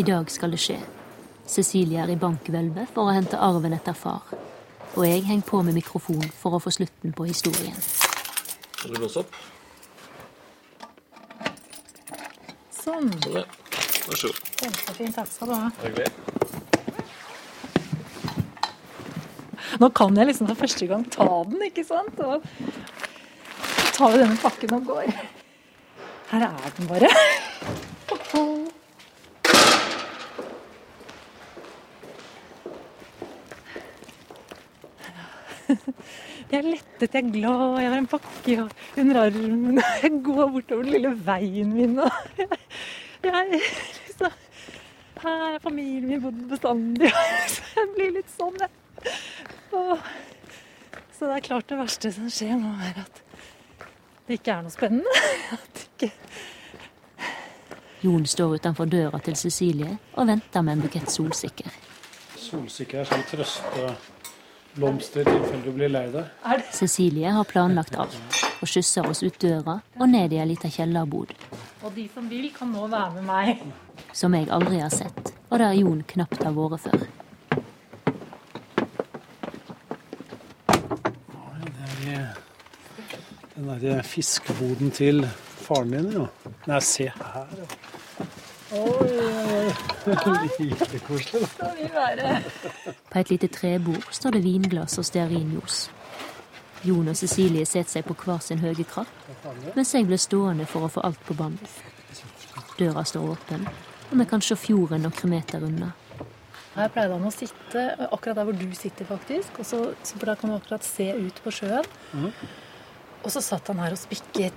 I 0.00 0.02
dag 0.02 0.30
skal 0.32 0.54
det 0.54 0.58
skje. 0.62 0.78
Cecilie 1.44 1.98
er 2.00 2.08
i 2.08 2.16
bankhvelvet 2.16 2.88
for 2.94 3.10
å 3.10 3.12
hente 3.12 3.36
arven 3.36 3.74
etter 3.76 3.92
far. 3.92 4.30
Og 4.94 5.02
jeg 5.04 5.26
henger 5.26 5.44
på 5.44 5.60
med 5.66 5.76
mikrofon 5.76 6.22
for 6.40 6.56
å 6.56 6.60
få 6.62 6.72
slutten 6.72 7.12
på 7.12 7.26
historien. 7.28 7.76
Skal 8.78 8.94
du 8.94 9.02
låse 9.02 9.20
opp? 9.20 9.36
Sånn. 12.78 13.12
Sånn, 13.12 13.34
ja. 13.34 13.44
Vær 14.06 14.22
så 14.22 14.30
god. 14.30 14.40
Kjempefint. 14.62 15.18
Takk 15.18 15.28
skal 15.34 15.52
du 15.52 15.56
ha. 15.58 15.68
Hyggelig. 15.84 16.08
Nå 19.84 19.92
kan 20.00 20.16
jeg 20.16 20.32
liksom 20.32 20.48
for 20.48 20.62
første 20.64 20.88
gang 20.88 21.04
ta 21.12 21.28
den, 21.52 21.60
ikke 21.68 21.84
sant? 21.92 22.24
Og 22.24 22.40
så 23.68 23.92
tar 24.00 24.16
vi 24.16 24.24
denne 24.24 24.40
pakken 24.40 24.78
og 24.80 24.92
går. 24.94 25.14
Her 26.32 26.48
er 26.48 26.76
den 26.80 26.88
bare. 26.88 27.12
Jeg 36.50 36.58
er 36.58 36.66
lettet, 36.66 37.14
jeg 37.14 37.22
er 37.22 37.30
glad, 37.30 37.76
jeg 37.78 37.90
har 37.92 38.00
en 38.00 38.06
pakke 38.10 38.54
under 38.98 39.20
armen. 39.22 39.82
Jeg 40.02 40.22
går 40.26 40.48
bortover 40.50 40.82
den 40.82 40.92
lille 40.96 41.12
veien 41.26 41.74
min. 41.76 41.98
Og 42.02 42.10
jeg, 42.40 42.50
jeg, 43.22 43.60
liksom, 44.08 44.34
her 45.22 45.44
er 45.46 45.58
familien 45.62 46.08
min 46.08 46.22
bodd 46.24 46.42
bestandig. 46.50 47.12
Så 47.54 47.62
jeg 47.76 47.88
blir 47.94 48.12
litt 48.18 48.34
sånn, 48.34 48.58
jeg. 48.58 49.14
Og, 49.78 49.98
så 51.14 51.28
det 51.28 51.36
er 51.36 51.46
klart 51.46 51.68
det 51.70 51.78
verste 51.78 52.10
som 52.16 52.30
skjer 52.32 52.56
nå, 52.58 52.72
er 52.82 53.02
at 53.04 53.22
det 54.26 54.40
ikke 54.40 54.56
er 54.56 54.64
noe 54.66 54.74
spennende. 54.74 55.24
At 55.54 55.84
ikke 55.84 56.10
Jon 58.00 58.24
står 58.26 58.56
utenfor 58.56 58.88
døra 58.90 59.20
til 59.22 59.36
Cecilie 59.36 59.98
og 60.16 60.26
venter 60.26 60.64
med 60.64 60.78
en 60.78 60.86
bukett 60.86 61.12
solsikker. 61.12 61.68
Solsikker 62.40 63.04
er 63.04 63.10
sånn 63.10 63.26
trøsteblomster 63.28 64.09
i 64.76 65.24
tilfelle 65.24 65.62
du 65.64 65.72
blir 65.74 65.88
lei 65.90 66.06
deg. 66.12 66.24
Cecilie 66.72 67.30
har 67.34 67.44
planlagt 67.44 67.96
alt 67.98 68.16
og 68.60 68.68
skysser 68.68 69.06
oss 69.08 69.22
ut 69.24 69.38
døra 69.40 69.80
og 69.98 70.08
ned 70.08 70.32
i 70.32 70.38
ei 70.38 70.46
lita 70.46 70.68
kjellerbod 70.70 71.32
Og 71.82 71.92
de 71.96 72.08
som 72.14 72.28
vil, 72.28 72.50
kan 72.54 72.68
nå 72.70 72.86
være 72.92 73.14
med 73.16 73.24
meg. 73.24 73.62
som 74.12 74.34
jeg 74.34 74.48
aldri 74.50 74.80
har 74.80 74.90
sett, 74.90 75.32
og 75.50 75.58
der 75.58 75.72
Jon 75.72 76.02
knapt 76.06 76.42
har 76.44 76.52
vært 76.52 76.80
før. 76.80 77.06
Det 82.00 82.16
er 82.16 82.34
den 83.56 83.80
derre 83.80 84.02
fiskeboden 84.04 84.90
til 84.90 85.26
faren 85.60 85.90
din, 85.94 86.12
ja. 86.12 86.26
Nei, 86.66 86.80
se 86.80 87.08
her. 87.10 87.46
Oi, 88.72 88.86
oi, 88.86 89.32
oi. 89.56 89.59
Like 90.06 91.00
koselig, 91.06 91.40
da. 91.42 91.46
Skal 91.46 91.76
vi 91.76 91.88
være 91.94 92.42
På 93.10 93.18
et 93.18 93.30
lite 93.30 93.48
trebord 93.52 94.06
står 94.10 94.36
det 94.36 94.44
vinglass 94.44 94.98
og 94.98 95.04
stearinljos. 95.04 95.90
Jon 96.84 97.08
og 97.12 97.16
Cecilie 97.16 97.66
setter 97.68 97.98
seg 97.98 98.06
på 98.08 98.16
hver 98.24 98.40
sin 98.40 98.62
høye 98.62 98.84
kratt, 98.88 99.10
mens 99.76 99.94
jeg 99.94 100.06
blir 100.08 100.20
stående 100.20 100.66
for 100.66 100.86
å 100.86 100.92
få 100.92 101.04
alt 101.04 101.20
på 101.28 101.36
bånd. 101.36 101.60
Døra 102.78 103.04
står 103.04 103.34
åpen, 103.34 103.66
og 104.10 104.14
vi 104.22 104.26
kan 104.30 104.40
se 104.40 104.56
fjorden 104.56 105.04
noen 105.04 105.34
meter 105.34 105.66
unna. 105.66 105.92
Her 106.70 106.88
pleide 106.94 107.16
han 107.18 107.26
å 107.26 107.32
sitte 107.34 107.82
akkurat 108.06 108.38
der 108.38 108.46
hvor 108.48 108.56
du 108.56 108.66
sitter, 108.78 109.04
faktisk. 109.08 109.58
Og 109.58 109.66
så, 109.66 109.80
så 110.06 110.20
da 110.22 110.36
kan 110.38 110.52
du 110.52 110.56
akkurat 110.56 110.86
se 110.86 111.10
ut 111.18 111.40
på 111.44 111.52
sjøen. 111.52 111.88
Og 113.24 113.30
så 113.34 113.40
satt 113.44 113.66
han 113.68 113.78
her 113.82 113.92
og 113.94 113.98
spikket. 114.00 114.54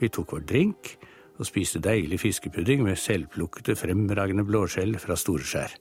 Vi 0.00 0.10
tok 0.12 0.34
vår 0.34 0.44
drink 0.48 0.96
og 1.36 1.48
spiste 1.48 1.80
deilig 1.84 2.20
fiskepudding 2.20 2.82
med 2.84 2.98
selvplukkede, 3.00 3.76
fremragende 3.78 4.44
blåskjell 4.44 4.96
fra 5.00 5.16
Storeskjær. 5.16 5.76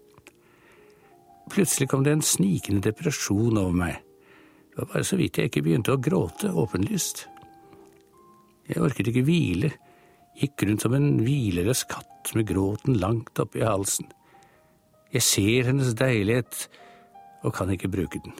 Plutselig 1.51 1.89
kom 1.91 2.03
det 2.05 2.15
en 2.15 2.25
snikende 2.25 2.83
depresjon 2.87 3.59
over 3.59 3.75
meg. 3.75 4.04
Det 4.75 4.83
var 4.83 4.89
bare 4.91 5.07
så 5.07 5.15
vidt 5.15 5.37
jeg 5.39 5.47
ikke 5.47 5.61
begynte 5.63 5.93
å 5.95 6.01
gråte 6.03 6.49
åpenlyst. 6.51 7.21
Jeg 8.67 8.81
orket 8.83 9.07
ikke 9.07 9.23
hvile, 9.23 9.69
gikk 10.35 10.65
rundt 10.67 10.83
som 10.83 10.97
en 10.97 11.21
hvileløs 11.23 11.85
katt 11.87 12.33
med 12.35 12.49
gråten 12.49 12.97
langt 12.99 13.39
oppi 13.39 13.63
halsen. 13.63 14.09
Jeg 15.15 15.23
ser 15.23 15.69
hennes 15.69 15.93
deilighet 15.95 16.65
og 17.47 17.55
kan 17.55 17.71
ikke 17.71 17.87
bruke 17.93 18.19
den. 18.19 18.35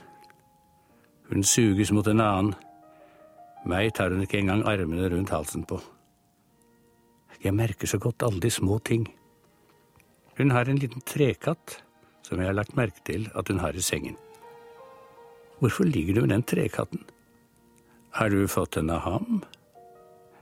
Hun 1.32 1.48
suges 1.48 1.94
mot 1.96 2.08
en 2.12 2.20
annen. 2.20 2.52
Meg 3.64 3.94
tar 3.96 4.12
hun 4.12 4.28
ikke 4.28 4.42
engang 4.42 4.66
armene 4.68 5.08
rundt 5.16 5.32
halsen 5.32 5.64
på. 5.64 5.80
Jeg 7.40 7.56
merker 7.56 7.88
så 7.88 8.02
godt 8.02 8.28
alle 8.28 8.44
de 8.44 8.52
små 8.52 8.82
ting. 8.84 9.08
Hun 10.36 10.52
har 10.52 10.68
en 10.68 10.84
liten 10.84 11.00
trekatt 11.08 11.80
som 12.28 12.44
jeg 12.44 12.52
har 12.52 12.60
lagt 12.60 12.76
merke 12.76 13.00
til 13.08 13.30
at 13.40 13.48
hun 13.48 13.64
har 13.64 13.72
i 13.72 13.88
sengen. 13.88 14.20
Hvorfor 15.60 15.88
ligger 15.88 16.14
du 16.14 16.22
med 16.22 16.30
den 16.30 16.44
trekatten? 16.44 17.04
Har 18.16 18.30
du 18.30 18.48
fått 18.48 18.72
den 18.72 18.90
av 18.90 19.00
ham? 19.00 19.44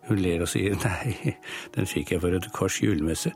Hun 0.07 0.19
ler 0.19 0.43
og 0.43 0.49
sier 0.51 0.75
nei, 0.83 1.35
den 1.75 1.87
fikk 1.87 2.11
jeg 2.13 2.21
for 2.23 2.33
Røde 2.33 2.51
Kors 2.53 2.81
julemesse. 2.83 3.31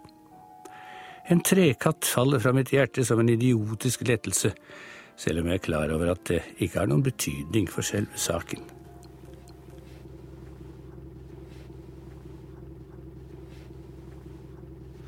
En 1.31 1.41
trekatt 1.43 2.07
faller 2.07 2.39
fra 2.43 2.53
mitt 2.55 2.71
hjerte 2.71 3.05
som 3.07 3.19
en 3.19 3.31
idiotisk 3.31 4.03
lettelse, 4.07 4.53
selv 5.17 5.41
om 5.41 5.49
jeg 5.49 5.59
er 5.59 5.65
klar 5.65 5.93
over 5.95 6.13
at 6.13 6.23
det 6.29 6.41
ikke 6.57 6.81
har 6.81 6.91
noen 6.91 7.05
betydning 7.05 7.69
for 7.71 7.87
selve 7.87 8.19
saken. 8.19 8.63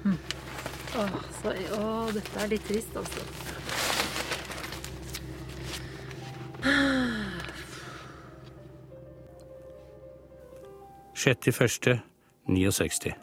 Hm. 0.03 0.17
Åh, 0.99 1.20
så, 1.41 1.53
åh, 1.80 2.09
dette 2.15 2.43
er 2.43 2.51
litt 2.55 2.67
trist, 2.67 2.97
altså. 2.99 3.38
6.1.69. 11.20 13.14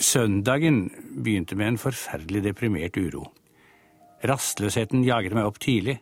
Søndagen 0.00 0.90
begynte 1.24 1.56
med 1.56 1.68
en 1.68 1.78
forferdelig 1.78 2.44
deprimert 2.44 2.96
uro. 2.96 3.26
Rastløsheten 4.24 5.04
jaget 5.04 5.34
meg 5.36 5.44
opp 5.44 5.60
tidlig, 5.60 6.00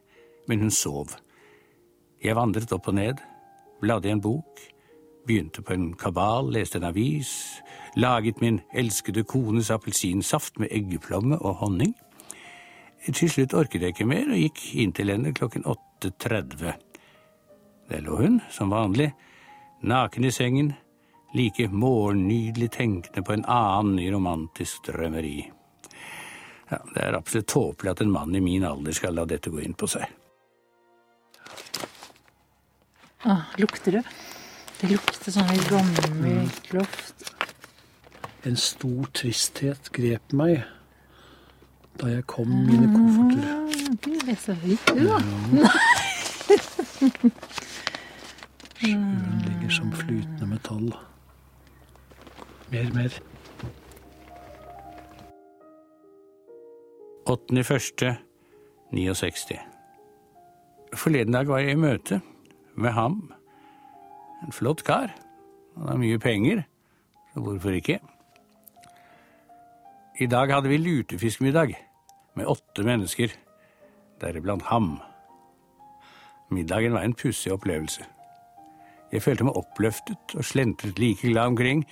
men 0.49 0.61
hun 0.63 0.71
sov. 0.71 1.09
Jeg 2.23 2.37
vandret 2.39 2.73
opp 2.73 2.89
og 2.89 2.95
ned, 2.95 3.15
bladde 3.83 4.09
i 4.09 4.13
en 4.15 4.23
bok, 4.23 4.61
begynte 5.27 5.63
på 5.63 5.73
en 5.75 5.95
kabal, 5.99 6.53
leste 6.55 6.79
en 6.79 6.89
avis, 6.89 7.63
laget 7.97 8.41
min 8.41 8.61
elskede 8.75 9.25
kones 9.25 9.71
appelsinsaft 9.71 10.59
med 10.59 10.69
eggeplomme 10.71 11.39
og 11.39 11.55
honning. 11.55 11.95
Til 13.07 13.31
slutt 13.31 13.55
orket 13.57 13.83
jeg 13.83 13.95
ikke 13.95 14.09
mer 14.09 14.29
og 14.29 14.41
gikk 14.43 14.65
inn 14.83 14.93
til 14.93 15.13
henne 15.13 15.33
klokken 15.37 15.65
8.30. 15.65 16.75
Der 17.89 18.03
lå 18.05 18.19
hun, 18.21 18.41
som 18.53 18.75
vanlig, 18.75 19.13
naken 19.81 20.27
i 20.29 20.33
sengen, 20.35 20.75
like 21.35 21.69
morgennydelig 21.69 22.71
tenkende 22.75 23.23
på 23.25 23.33
en 23.33 23.47
annen 23.49 23.99
i 24.03 24.11
romantisk 24.13 24.91
drømmeri. 24.91 25.39
Ja, 26.69 26.83
det 26.95 27.05
er 27.05 27.17
absolutt 27.17 27.49
tåpelig 27.49 27.95
at 27.95 28.03
en 28.05 28.13
mann 28.13 28.35
i 28.37 28.45
min 28.45 28.67
alder 28.69 28.93
skal 28.93 29.17
la 29.17 29.25
dette 29.29 29.51
gå 29.51 29.63
inn 29.65 29.77
på 29.79 29.89
seg. 29.89 30.05
Ah, 33.25 33.49
lukter 33.57 33.99
det? 33.99 34.05
Det 34.79 34.93
lukter 34.93 35.35
sånn 35.35 35.65
gammelt 35.71 36.69
loft. 36.77 37.25
En 38.47 38.57
stor 38.61 39.09
tristhet 39.17 39.89
grep 39.97 40.37
meg 40.37 40.61
da 42.01 42.07
jeg 42.07 42.27
kom 42.31 42.49
mine 42.49 42.89
kofferter. 42.95 43.43
Du 44.05 44.11
er 44.31 44.35
så 44.39 44.53
høy, 44.55 44.77
du, 44.87 45.09
da. 45.09 45.19
Sjøen 48.79 49.43
ligger 49.43 49.71
som 49.75 49.91
flytende 49.93 50.47
metall. 50.47 50.95
Mer, 52.71 52.95
mer. 52.95 53.11
8.1.69. 57.29 59.59
Forleden 60.95 61.33
dag 61.35 61.47
var 61.49 61.59
jeg 61.65 61.73
i 61.75 61.81
møte 61.81 62.21
med 62.79 62.91
ham. 62.95 63.33
En 64.47 64.53
flott 64.55 64.85
kar. 64.87 65.11
Han 65.77 65.89
har 65.91 65.99
mye 65.99 66.19
penger, 66.23 66.63
så 67.33 67.41
hvorfor 67.43 67.71
ikke? 67.75 67.99
I 70.19 70.27
dag 70.27 70.55
hadde 70.55 70.69
vi 70.71 70.77
lutefiskmiddag 70.83 71.88
med 72.39 72.49
åtte 72.51 72.85
mennesker, 72.87 73.33
deriblant 74.23 74.69
ham. 74.71 74.97
Middagen 76.55 76.95
var 76.97 77.05
en 77.05 77.17
pussig 77.19 77.53
opplevelse. 77.53 78.07
Jeg 79.13 79.25
følte 79.25 79.47
meg 79.49 79.57
oppløftet 79.57 80.37
og 80.37 80.45
slentret 80.45 81.01
like 81.01 81.29
glad 81.29 81.55
omkring, 81.55 81.85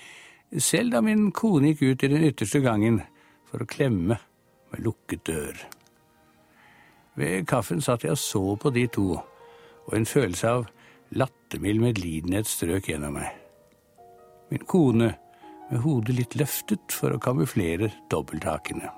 selv 0.58 0.92
da 0.92 1.00
min 1.04 1.30
kone 1.34 1.72
gikk 1.72 1.82
ut 1.82 2.04
i 2.04 2.12
den 2.12 2.24
ytterste 2.28 2.60
gangen 2.64 3.00
for 3.48 3.62
å 3.62 3.68
klemme 3.68 4.18
med 4.72 4.84
lukket 4.84 5.24
dør. 5.28 5.58
Ved 7.16 7.46
kaffen 7.48 7.80
satt 7.80 8.04
jeg 8.04 8.12
og 8.12 8.20
så 8.20 8.44
på 8.60 8.72
de 8.76 8.86
to, 8.92 9.08
og 9.86 9.96
en 9.96 10.08
følelse 10.08 10.50
av 10.58 10.66
lattermild 11.16 11.80
medlidenhet 11.80 12.48
strøk 12.50 12.90
gjennom 12.90 13.16
meg. 13.16 13.30
Min 14.50 14.66
kone 14.68 15.14
med 15.70 15.82
hodet 15.82 16.18
litt 16.18 16.36
løftet 16.38 16.92
for 16.94 17.14
å 17.14 17.22
kamuflere 17.22 17.90
dobbelthakene. 18.12 18.92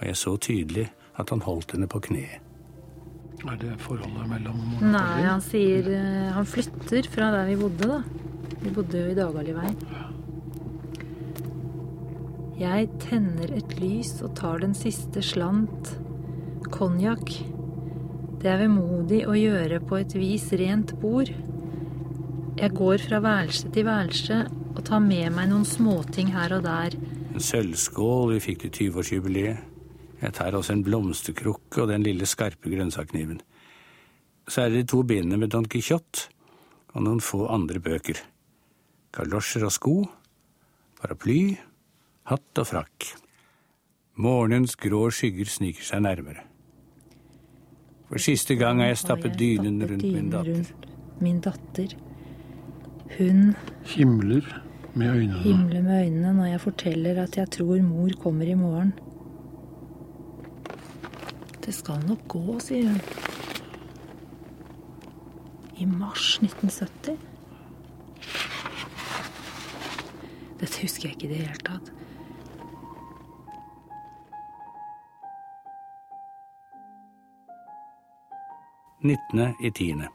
Og 0.00 0.06
jeg 0.08 0.16
så 0.16 0.36
tydelig 0.40 0.86
at 1.20 1.30
han 1.30 1.42
holdt 1.44 1.76
henne 1.76 1.88
på 1.90 2.00
kneet. 2.08 2.40
Er 3.40 3.56
det 3.56 3.72
forholdet 3.80 4.26
mellom 4.28 4.56
Nei, 4.84 5.22
han 5.24 5.40
sier 5.40 5.86
eh, 5.88 6.26
Han 6.34 6.44
flytter 6.44 7.06
fra 7.08 7.30
der 7.32 7.46
vi 7.48 7.56
bodde, 7.56 7.88
da. 7.88 8.00
Vi 8.60 8.72
bodde 8.76 9.00
jo 9.00 9.12
i 9.12 9.16
Dagaliveien. 9.16 9.78
Jeg 12.60 12.90
tenner 13.00 13.54
et 13.56 13.72
lys 13.80 14.18
og 14.20 14.34
tar 14.36 14.60
den 14.60 14.74
siste 14.76 15.22
slant. 15.24 15.94
Konjakk. 16.68 17.32
Det 18.40 18.50
er 18.52 18.60
vemodig 18.60 19.22
å 19.24 19.36
gjøre 19.36 19.80
på 19.88 20.02
et 20.02 20.12
vis 20.16 20.44
rent 20.60 20.92
bord. 21.00 21.32
Jeg 22.60 22.76
går 22.76 23.00
fra 23.00 23.22
værelse 23.24 23.72
til 23.72 23.88
værelse 23.88 24.42
og 24.74 24.84
tar 24.84 25.00
med 25.00 25.32
meg 25.32 25.48
noen 25.48 25.64
småting 25.64 26.34
her 26.36 26.58
og 26.58 26.66
der. 26.68 26.98
En 27.32 27.40
sølvskål 27.40 28.34
vi 28.34 28.44
fikk 28.50 28.66
til 28.66 28.92
20-årsjubileet. 28.92 29.69
Jeg 30.20 30.34
tar 30.36 30.56
også 30.56 30.74
en 30.76 30.84
blomsterkrukke 30.84 31.82
og 31.82 31.88
den 31.88 32.04
lille 32.04 32.26
skarpe 32.28 32.70
grønnsakskniven. 32.72 33.40
Så 34.48 34.62
er 34.62 34.72
det 34.72 34.82
de 34.82 34.90
to 34.92 35.02
bindene 35.06 35.38
med 35.40 35.52
Don 35.54 35.68
Quijote 35.70 36.28
og 36.92 37.06
noen 37.06 37.22
få 37.24 37.46
andre 37.52 37.80
bøker. 37.80 38.18
Kalosjer 39.14 39.64
og 39.66 39.72
sko, 39.74 39.96
paraply, 41.00 41.56
hatt 42.28 42.60
og 42.60 42.68
frakk. 42.68 43.08
Morgenens 44.20 44.76
grå 44.76 45.06
skygger 45.14 45.48
sniker 45.48 45.86
seg 45.86 46.04
nærmere. 46.04 46.44
For 48.10 48.20
siste 48.20 48.56
gang 48.58 48.82
har 48.82 48.90
jeg 48.90 49.00
stappet 49.04 49.38
dynen 49.38 49.80
rundt 49.86 50.04
min 50.04 50.32
datter. 50.32 50.72
Min 51.22 51.38
datter. 51.44 51.94
Hun 53.16 53.54
Himler 53.86 54.46
med 54.94 55.14
øynene. 55.14 55.42
himler 55.44 55.82
med 55.82 56.04
øynene 56.04 56.32
når 56.34 56.44
jeg 56.44 56.60
forteller 56.60 57.22
at 57.22 57.36
jeg 57.38 57.50
tror 57.50 57.82
mor 57.82 58.10
kommer 58.22 58.46
i 58.46 58.54
morgen. 58.54 58.92
Det 61.64 61.74
skal 61.74 62.00
nok 62.08 62.28
gå, 62.28 62.58
sier 62.64 62.88
hun. 62.88 63.00
I 65.80 65.84
mars 65.84 66.38
1970? 66.42 67.18
Dette 70.60 70.82
husker 70.82 71.08
jeg 71.08 71.16
ikke 71.16 71.26
i 71.26 71.30
det 71.30 71.36
hele 71.40 71.64
tatt. 71.64 71.92
Nittende 79.00 79.54
i 79.64 79.70
tiende. 79.70 80.10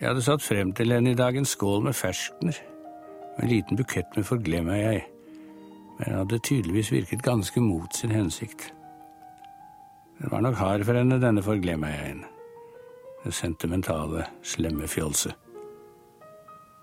Jeg 0.00 0.08
hadde 0.08 0.22
satt 0.22 0.42
frem 0.42 0.72
til 0.74 0.92
henne 0.94 1.10
i 1.10 1.18
dag 1.18 1.36
en 1.36 1.46
skål 1.46 1.84
med 1.86 1.94
ferskener 1.94 2.58
og 3.36 3.44
en 3.44 3.50
liten 3.50 3.78
bukett 3.78 4.16
med 4.16 4.26
forglemmer-jeg, 4.26 5.04
men 5.98 6.04
den 6.04 6.18
hadde 6.18 6.38
tydeligvis 6.38 6.92
virket 6.92 7.22
ganske 7.22 7.60
mot 7.60 7.94
sin 7.94 8.10
hensikt. 8.10 8.72
Den 10.18 10.30
var 10.30 10.40
nok 10.40 10.54
hard 10.54 10.84
for 10.84 10.98
henne, 10.98 11.20
denne 11.22 11.42
forglemmer-jeg-en. 11.42 12.24
Det 13.24 13.34
sentimentale, 13.34 14.24
slemme 14.42 14.88
fjolset. 14.88 15.34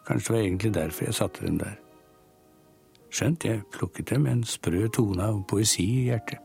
Kanskje 0.08 0.34
det 0.34 0.38
var 0.38 0.46
egentlig 0.46 0.74
derfor 0.74 1.06
jeg 1.06 1.14
satte 1.14 1.46
dem 1.46 1.60
der. 1.60 1.76
Skjønt 3.12 3.46
jeg 3.46 3.64
plukket 3.72 4.10
dem 4.10 4.28
en 4.28 4.44
sprø 4.44 4.88
tone 4.88 5.24
av 5.24 5.44
poesi 5.50 5.84
i 5.84 6.08
hjertet. 6.10 6.40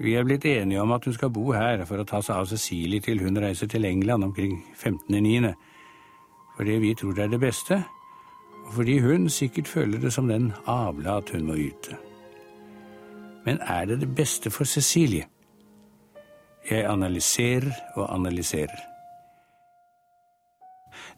Vi 0.00 0.14
er 0.16 0.24
blitt 0.24 0.44
enige 0.48 0.80
om 0.80 0.92
at 0.96 1.04
hun 1.04 1.14
skal 1.14 1.30
bo 1.30 1.50
her 1.52 1.84
for 1.84 2.00
å 2.00 2.06
ta 2.08 2.22
seg 2.24 2.38
av 2.40 2.46
Cecilie 2.48 3.04
til 3.04 3.20
hun 3.20 3.36
reiser 3.36 3.68
til 3.68 3.84
England 3.84 4.24
omkring 4.24 4.62
15.9. 4.72 5.52
Fordi 6.56 6.78
vi 6.80 6.94
tror 6.94 7.12
det 7.14 7.26
er 7.26 7.34
det 7.34 7.40
beste, 7.40 7.82
og 8.64 8.72
fordi 8.78 8.98
hun 9.04 9.28
sikkert 9.28 9.68
føler 9.68 10.00
det 10.00 10.12
som 10.12 10.28
den 10.28 10.54
avlat 10.66 11.30
hun 11.36 11.44
må 11.50 11.58
yte. 11.60 12.09
Men 13.46 13.60
er 13.64 13.86
det 13.88 14.00
det 14.02 14.10
beste 14.16 14.52
for 14.52 14.68
Cecilie? 14.68 15.26
Jeg 16.68 16.84
analyserer 16.84 17.70
og 17.96 18.10
analyserer. 18.12 18.86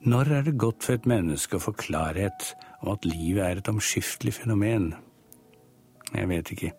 Når 0.06 0.30
er 0.36 0.44
det 0.46 0.58
godt 0.58 0.82
for 0.86 0.98
et 0.98 1.06
menneske 1.06 1.58
å 1.58 1.62
få 1.62 1.74
klarhet 1.78 2.52
om 2.82 2.92
at 2.94 3.06
livet 3.06 3.42
er 3.44 3.58
et 3.60 3.70
omskiftelig 3.70 4.36
fenomen? 4.38 4.92
Jeg 6.12 6.28
vet 6.30 6.54
ikke. 6.54 6.72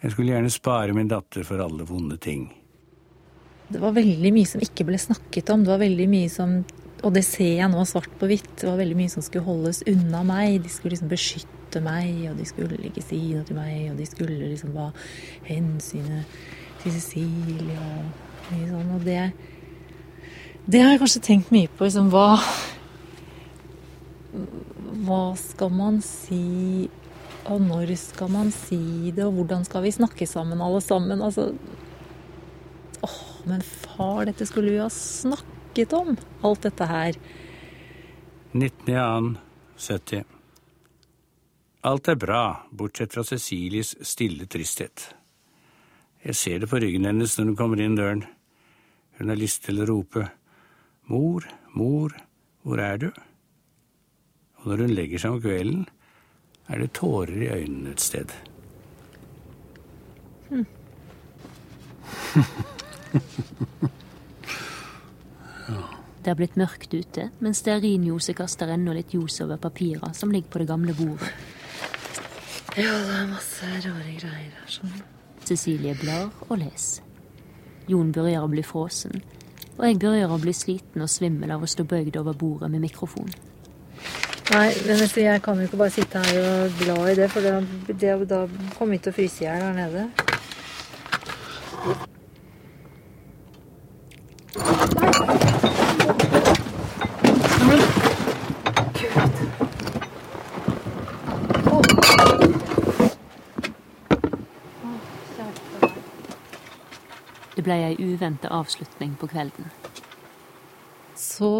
Jeg 0.00 0.12
skulle 0.14 0.32
gjerne 0.32 0.52
spare 0.52 0.96
min 0.96 1.08
datter 1.10 1.44
for 1.44 1.60
alle 1.60 1.84
vonde 1.88 2.16
ting. 2.20 2.48
Det 3.70 3.80
var 3.80 3.94
veldig 3.94 4.32
mye 4.34 4.48
som 4.48 4.62
ikke 4.64 4.86
ble 4.88 4.98
snakket 5.00 5.52
om. 5.52 5.64
Det 5.64 5.74
var 5.74 5.82
veldig 5.84 6.10
mye 6.10 6.30
som 6.32 6.62
Og 7.00 7.14
det 7.16 7.22
ser 7.24 7.54
jeg 7.56 7.68
nå 7.72 7.80
svart 7.88 8.12
på 8.20 8.26
hvitt. 8.28 8.58
Det 8.60 8.66
var 8.68 8.76
veldig 8.76 8.96
mye 8.98 9.08
som 9.08 9.24
skulle 9.24 9.46
holdes 9.46 9.78
unna 9.88 10.20
meg. 10.20 10.58
De 10.60 10.68
skulle 10.68 10.92
liksom 10.92 11.08
beskytte 11.08 11.59
meg, 11.78 12.30
og 12.30 12.38
de 12.40 12.46
skulle 12.48 12.80
ikke 12.90 13.04
si 13.06 13.20
noe 13.30 13.46
til 13.46 13.54
meg, 13.54 13.92
og 13.92 14.00
de 14.00 14.06
skulle 14.08 14.50
liksom 14.50 14.74
ha 14.80 14.88
hensynet 15.46 16.26
til 16.82 16.96
Cecilie 16.96 17.78
og 17.78 18.50
mye 18.50 18.68
sånn. 18.72 18.94
Og 18.96 19.06
det 19.06 19.32
Det 20.70 20.82
har 20.82 20.90
jeg 20.90 21.00
kanskje 21.00 21.22
tenkt 21.22 21.50
mye 21.54 21.68
på. 21.68 21.84
Liksom 21.84 22.10
hva 22.10 22.40
hva 25.00 25.34
skal 25.38 25.70
man 25.74 26.00
si, 26.04 26.88
og 27.50 27.62
når 27.64 27.94
skal 27.98 28.30
man 28.30 28.50
si 28.54 29.10
det, 29.10 29.24
og 29.24 29.32
hvordan 29.38 29.64
skal 29.66 29.82
vi 29.82 29.94
snakke 29.94 30.26
sammen 30.26 30.60
alle 30.62 30.80
sammen? 30.84 31.22
Altså 31.22 31.52
Åh, 33.00 33.20
men 33.48 33.62
far, 33.62 34.26
dette 34.28 34.44
skulle 34.46 34.74
vi 34.74 34.82
ha 34.82 34.90
snakket 34.92 35.94
om, 35.96 36.18
alt 36.44 36.66
dette 36.66 36.84
her. 36.84 37.16
19.2.70. 38.52 40.39
Alt 41.80 42.10
er 42.12 42.18
bra, 42.20 42.66
bortsett 42.76 43.14
fra 43.14 43.22
Cecilies 43.24 43.94
stille 44.04 44.44
tristhet. 44.52 45.06
Jeg 46.20 46.36
ser 46.36 46.58
det 46.60 46.68
på 46.68 46.76
ryggen 46.82 47.06
hennes 47.08 47.38
når 47.38 47.46
hun 47.48 47.56
kommer 47.56 47.80
inn 47.80 47.94
døren. 47.96 48.20
Hun 49.16 49.32
har 49.32 49.38
lyst 49.40 49.64
til 49.64 49.80
å 49.80 49.86
rope 49.88 50.26
Mor, 51.10 51.42
mor, 51.74 52.12
hvor 52.62 52.78
er 52.84 53.00
du? 53.00 53.08
Og 54.60 54.66
når 54.68 54.82
hun 54.84 54.92
legger 54.94 55.22
seg 55.22 55.32
om 55.34 55.40
kvelden, 55.42 55.86
er 56.70 56.84
det 56.84 56.92
tårer 56.94 57.40
i 57.40 57.48
øynene 57.50 57.94
et 57.96 58.04
sted. 58.04 58.34
Hm. 60.50 60.66
Det 66.20 66.28
har 66.28 66.36
blitt 66.36 66.58
mørkt 66.60 66.92
ute, 66.92 67.30
men 67.40 67.56
stearinljoset 67.56 68.36
kaster 68.36 68.68
ennå 68.74 68.92
litt 68.92 69.14
ljos 69.16 69.40
over 69.40 69.56
papira 69.56 70.12
som 70.12 70.30
ligger 70.30 70.52
på 70.52 70.60
det 70.60 70.68
gamle 70.68 70.92
bordet. 70.94 71.30
Ja, 72.78 72.92
det 73.02 73.14
er 73.18 73.26
masse 73.26 73.66
rare 73.66 74.12
greier 74.14 74.52
her. 74.54 74.68
sånn. 74.70 74.92
Cecilie 75.44 75.96
blar 75.98 76.28
og 76.48 76.58
leser. 76.60 77.02
Jon 77.90 78.12
begynner 78.14 78.44
å 78.44 78.50
bli 78.52 78.62
frosen, 78.62 79.22
og 79.76 79.86
jeg 79.88 79.98
begynner 79.98 80.30
å 80.30 80.38
bli 80.38 80.52
sliten 80.54 81.02
og 81.02 81.10
svimmel 81.10 81.50
av 81.50 81.64
å 81.64 81.70
stå 81.70 81.82
bøyd 81.82 82.16
over 82.20 82.36
bordet 82.38 82.70
med 82.70 82.84
mikrofon. 82.84 83.32
Nei, 84.50 84.68
men 84.86 85.02
jeg 85.02 85.42
kan 85.42 85.58
jo 85.58 85.66
ikke 85.66 85.78
bare 85.78 85.94
sitte 85.94 86.22
her 86.22 86.38
og 86.42 86.78
bla 86.78 86.96
i 87.10 87.14
det, 87.18 87.30
for 87.30 87.40
det, 87.42 87.54
det, 87.90 88.14
da 88.30 88.44
kommer 88.78 88.94
vi 88.94 89.02
til 89.02 89.12
å 89.12 89.18
fryse 89.18 89.42
i 89.42 89.48
hjel 89.48 89.62
her 89.66 89.74
nede. 89.74 90.29
Det 107.60 107.66
ble 107.66 107.76
ei 107.90 107.96
uventa 108.00 108.48
avslutning 108.56 109.10
på 109.20 109.26
kvelden. 109.28 109.66
Så 111.12 111.50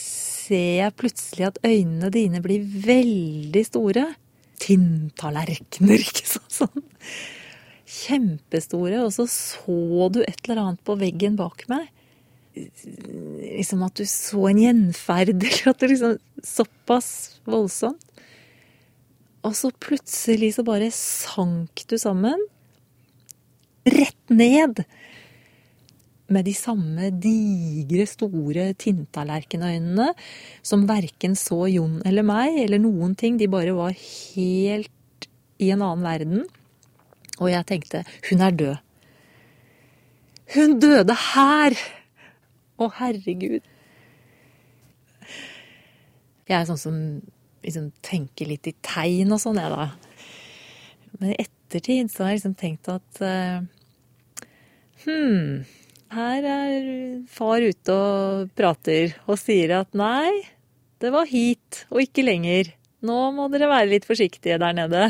ser 0.00 0.78
jeg 0.78 0.94
plutselig 0.96 1.44
at 1.50 1.58
øynene 1.60 2.08
dine 2.14 2.40
blir 2.40 2.64
veldig 2.64 3.62
store. 3.68 4.06
Tinntallerkener, 4.64 6.00
ikke 6.08 6.24
sant? 6.24 6.56
Sånn. 6.56 6.86
Kjempestore. 7.84 9.02
Og 9.04 9.12
så 9.12 9.26
så 9.28 10.08
du 10.14 10.22
et 10.24 10.40
eller 10.46 10.62
annet 10.62 10.80
på 10.88 10.96
veggen 10.96 11.36
bak 11.36 11.66
meg. 11.68 11.90
Liksom 12.56 13.84
at 13.84 14.00
du 14.00 14.08
så 14.08 14.48
en 14.54 14.62
gjenferd, 14.64 15.34
eller 15.50 15.68
at 15.74 15.84
det 15.84 15.92
liksom 15.92 16.16
Såpass 16.48 17.12
voldsomt. 17.44 18.08
Og 19.44 19.52
så 19.58 19.68
plutselig 19.84 20.54
så 20.56 20.64
bare 20.64 20.88
sank 20.96 21.84
du 21.92 21.98
sammen. 22.00 22.40
Rett 23.88 24.30
ned 24.30 24.84
med 26.32 26.46
de 26.46 26.54
samme 26.56 27.10
digre, 27.20 28.06
store 28.08 28.70
tinntallerkenøynene 28.80 30.12
som 30.64 30.86
verken 30.88 31.34
så 31.36 31.66
Jon 31.68 31.98
eller 32.08 32.24
meg 32.26 32.60
eller 32.62 32.80
noen 32.82 33.16
ting. 33.18 33.36
De 33.40 33.50
bare 33.50 33.74
var 33.76 33.96
helt 33.96 35.28
i 35.62 35.70
en 35.74 35.82
annen 35.84 36.06
verden. 36.06 36.46
Og 37.40 37.50
jeg 37.50 37.68
tenkte 37.68 38.04
hun 38.30 38.44
er 38.44 38.56
død. 38.56 38.78
Hun 40.52 40.78
døde 40.82 41.16
her! 41.32 41.76
Å, 42.80 42.88
herregud. 42.98 43.62
Jeg 46.48 46.56
er 46.58 46.66
sånn 46.68 46.80
som 46.80 46.96
liksom 47.62 47.90
tenker 48.04 48.50
litt 48.50 48.66
i 48.68 48.74
tegn 48.84 49.32
og 49.32 49.40
sånn, 49.40 49.60
jeg, 49.60 49.70
da. 49.72 49.86
Men 51.20 51.34
i 51.36 51.46
ettertid 51.72 52.12
så 52.12 52.26
har 52.26 52.34
jeg 52.34 52.42
liksom 52.42 52.58
tenkt 52.60 52.92
at 52.92 53.22
Hm 55.02 55.64
her 56.12 56.44
er 56.44 56.84
far 57.32 57.64
ute 57.64 57.94
og 57.96 58.52
prater 58.58 59.14
og 59.24 59.38
sier 59.40 59.78
at 59.78 59.96
nei, 59.96 60.42
det 61.00 61.12
var 61.14 61.28
hit 61.30 61.84
og 61.90 62.02
ikke 62.04 62.24
lenger. 62.26 62.72
Nå 63.02 63.18
må 63.34 63.48
dere 63.52 63.70
være 63.70 63.90
litt 63.94 64.06
forsiktige 64.06 64.60
der 64.62 64.76
nede. 64.76 65.08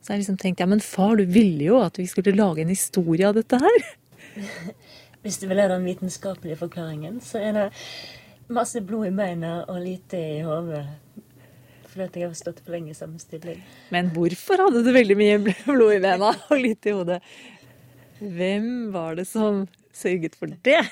Så 0.00 0.14
jeg 0.14 0.22
liksom 0.22 0.38
tenkte 0.40 0.64
ja, 0.64 0.70
men 0.70 0.82
far, 0.82 1.16
du 1.18 1.26
ville 1.28 1.68
jo 1.68 1.80
at 1.82 1.98
vi 2.00 2.06
skulle 2.10 2.34
lage 2.34 2.64
en 2.64 2.72
historie 2.72 3.28
av 3.28 3.36
dette 3.36 3.60
her. 3.60 3.86
Hvis 5.22 5.40
du 5.42 5.48
vil 5.50 5.60
ha 5.60 5.68
den 5.70 5.86
vitenskapelige 5.86 6.60
forklaringen, 6.60 7.20
så 7.24 7.42
er 7.42 7.56
det 7.56 7.66
masse 8.54 8.80
blod 8.86 9.08
i 9.08 9.14
beina 9.14 9.58
og 9.66 9.80
lite 9.82 10.20
i 10.38 10.42
hodet. 10.46 10.84
At 11.96 12.16
jeg 12.16 12.28
har 12.28 12.34
stått 12.36 12.58
for 12.60 12.74
lenge 12.74 12.92
i 12.92 12.96
samme 12.96 13.16
stilling. 13.16 13.62
Men 13.94 14.10
hvorfor 14.12 14.60
hadde 14.66 14.82
du 14.84 14.90
veldig 14.92 15.16
mye 15.16 15.38
blod 15.40 15.94
i 15.94 16.00
bena 16.02 16.34
og 16.50 16.58
lite 16.60 16.92
i 16.92 16.96
hodet? 16.96 17.20
Hvem 18.20 18.92
var 18.92 19.16
det 19.16 19.24
som 19.28 19.64
sørget 19.96 20.36
for 20.36 20.52
det? 20.64 20.82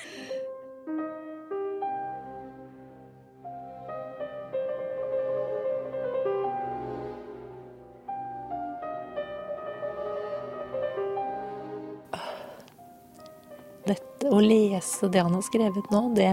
Dette 13.85 14.29
å 14.33 14.41
lese 14.41 15.09
det 15.13 15.21
han 15.21 15.37
har 15.37 15.45
skrevet 15.45 15.93
nå, 15.93 16.07
det 16.17 16.31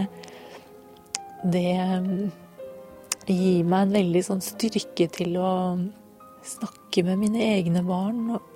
Det 1.52 1.68
gir 3.26 3.66
meg 3.68 3.86
en 3.86 3.98
veldig 3.98 4.22
sånn 4.26 4.42
styrke 4.42 5.06
til 5.14 5.36
å 5.38 5.52
snakke 6.42 7.04
med 7.06 7.22
mine 7.22 7.52
egne 7.58 7.84
barn. 7.86 8.24
og 8.34 8.48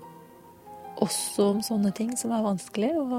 også 1.03 1.51
om 1.53 1.63
sånne 1.65 1.93
ting 1.97 2.13
som 2.19 2.33
er 2.35 2.45
vanskelig. 2.45 2.93
Og 3.01 3.13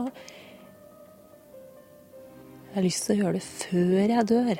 jeg 2.68 2.76
har 2.76 2.86
lyst 2.86 3.06
til 3.06 3.16
å 3.16 3.20
gjøre 3.22 3.38
det 3.38 3.48
før 3.48 4.14
jeg 4.14 4.30
dør. 4.32 4.58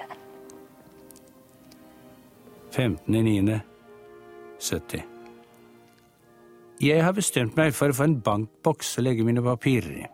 15.9.70. 2.78 5.02
Jeg 6.78 7.02
har 7.02 7.14
bestemt 7.18 7.56
meg 7.58 7.74
for 7.74 7.90
å 7.90 7.98
få 7.98 8.04
en 8.06 8.22
bankboks 8.22 9.00
å 9.00 9.06
legge 9.06 9.26
mine 9.26 9.42
papirer 9.42 9.96
i. 10.04 10.06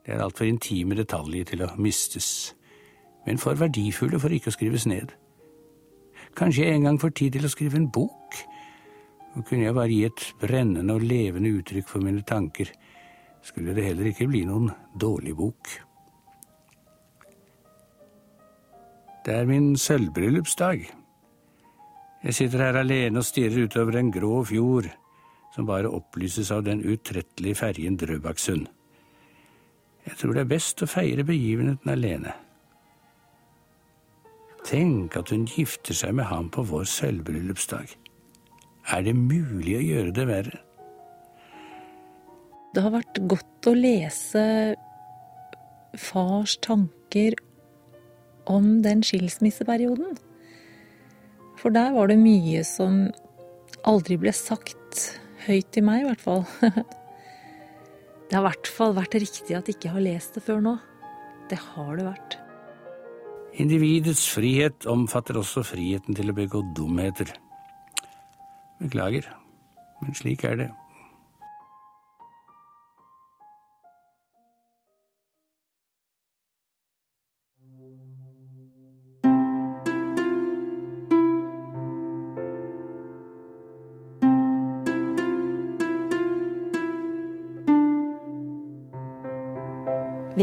Det 0.00 0.10
er 0.14 0.24
altfor 0.24 0.48
intime 0.48 0.96
detaljer 0.96 1.44
til 1.50 1.60
å 1.66 1.74
mistes, 1.76 2.28
men 3.26 3.36
for 3.38 3.60
verdifulle 3.60 4.18
for 4.22 4.32
ikke 4.32 4.48
å 4.48 4.56
skrives 4.56 4.86
ned. 4.88 5.12
Kanskje 6.38 6.64
jeg 6.64 6.78
en 6.78 6.86
gang 6.88 7.00
får 7.00 7.12
tid 7.18 7.36
til 7.36 7.46
å 7.46 7.52
skrive 7.52 7.78
en 7.80 7.90
bok? 7.92 8.38
Og 9.36 9.44
kunne 9.46 9.66
jeg 9.66 9.76
bare 9.76 9.92
gi 9.92 10.04
et 10.08 10.24
brennende 10.40 10.96
og 10.96 11.04
levende 11.06 11.52
uttrykk 11.58 11.88
for 11.90 12.02
mine 12.02 12.22
tanker, 12.26 12.70
skulle 13.42 13.74
det 13.76 13.86
heller 13.86 14.10
ikke 14.10 14.28
bli 14.28 14.42
noen 14.48 14.70
dårlig 15.00 15.36
bok. 15.38 15.70
Det 19.24 19.36
er 19.36 19.46
min 19.48 19.74
sølvbryllupsdag. 19.76 20.86
Jeg 22.24 22.36
sitter 22.36 22.66
her 22.66 22.80
alene 22.80 23.20
og 23.20 23.24
stirrer 23.24 23.68
utover 23.68 23.96
en 24.00 24.10
grå 24.12 24.42
fjord 24.48 24.90
som 25.54 25.66
bare 25.68 25.90
opplyses 25.90 26.50
av 26.54 26.64
den 26.66 26.82
utrettelige 26.84 27.58
ferjen 27.58 27.96
Drøbaksund. 28.00 28.68
Jeg 30.06 30.16
tror 30.16 30.34
det 30.34 30.44
er 30.44 30.52
best 30.52 30.82
å 30.82 30.88
feire 30.88 31.26
begivenheten 31.26 31.92
alene. 31.92 32.34
Tenk 34.68 35.16
at 35.18 35.32
hun 35.32 35.46
gifter 35.48 35.96
seg 35.96 36.14
med 36.18 36.28
ham 36.30 36.50
på 36.52 36.64
vår 36.68 36.86
sølvbryllupsdag. 36.88 37.94
Er 38.90 39.04
det 39.06 39.14
mulig 39.16 39.76
å 39.78 39.84
gjøre 39.84 40.14
det 40.16 40.26
verre? 40.28 40.60
Det 42.74 42.84
har 42.84 42.94
vært 42.94 43.20
godt 43.30 43.66
å 43.66 43.74
lese 43.74 44.42
fars 45.98 46.56
tanker 46.62 47.34
om 48.50 48.78
den 48.84 49.02
skilsmisseperioden. 49.06 50.14
For 51.58 51.74
der 51.74 51.92
var 51.96 52.10
det 52.10 52.20
mye 52.20 52.62
som 52.64 53.08
aldri 53.88 54.16
ble 54.20 54.32
sagt 54.36 55.20
høyt 55.46 55.70
til 55.74 55.86
meg, 55.86 56.04
i 56.04 56.08
hvert 56.10 56.24
fall. 56.24 56.46
Det 58.30 58.38
har 58.38 58.44
i 58.44 58.46
hvert 58.46 58.68
fall 58.70 58.92
vært 58.94 59.16
riktig 59.18 59.56
at 59.58 59.66
jeg 59.66 59.74
ikke 59.74 59.90
har 59.90 60.04
lest 60.04 60.36
det 60.36 60.44
før 60.46 60.60
nå. 60.62 60.76
Det 61.50 61.56
har 61.72 61.96
det 61.98 62.04
vært. 62.06 62.36
Individets 63.58 64.28
frihet 64.30 64.86
omfatter 64.86 65.38
også 65.40 65.64
friheten 65.66 66.14
til 66.14 66.30
å 66.30 66.36
begå 66.36 66.62
dumheter. 66.76 67.32
Beklager, 68.80 69.26
men 70.00 70.14
slik 70.16 70.44
er 70.46 70.56
det. 70.60 70.68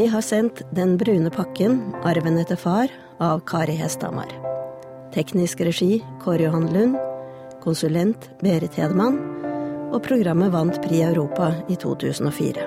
Vi 0.08 0.12
har 0.12 0.22
sendt 0.22 0.62
Den 0.72 0.98
brune 0.98 1.30
pakken, 1.30 1.82
arven 2.04 2.38
etter 2.40 2.56
far, 2.56 2.88
av 3.20 3.42
Kari 3.44 3.74
Hesthamar. 3.76 4.30
Teknisk 5.12 5.60
regi 5.68 5.98
Kåre 6.22 6.46
Johan 6.46 6.70
Lund. 6.72 6.96
Konsulent 7.60 8.30
Berit 8.40 8.78
Hedman. 8.80 9.18
Og 9.92 10.00
programmet 10.06 10.54
vant 10.54 10.80
Pri 10.86 11.02
Europa 11.10 11.50
i 11.68 11.76
2004. 11.76 12.64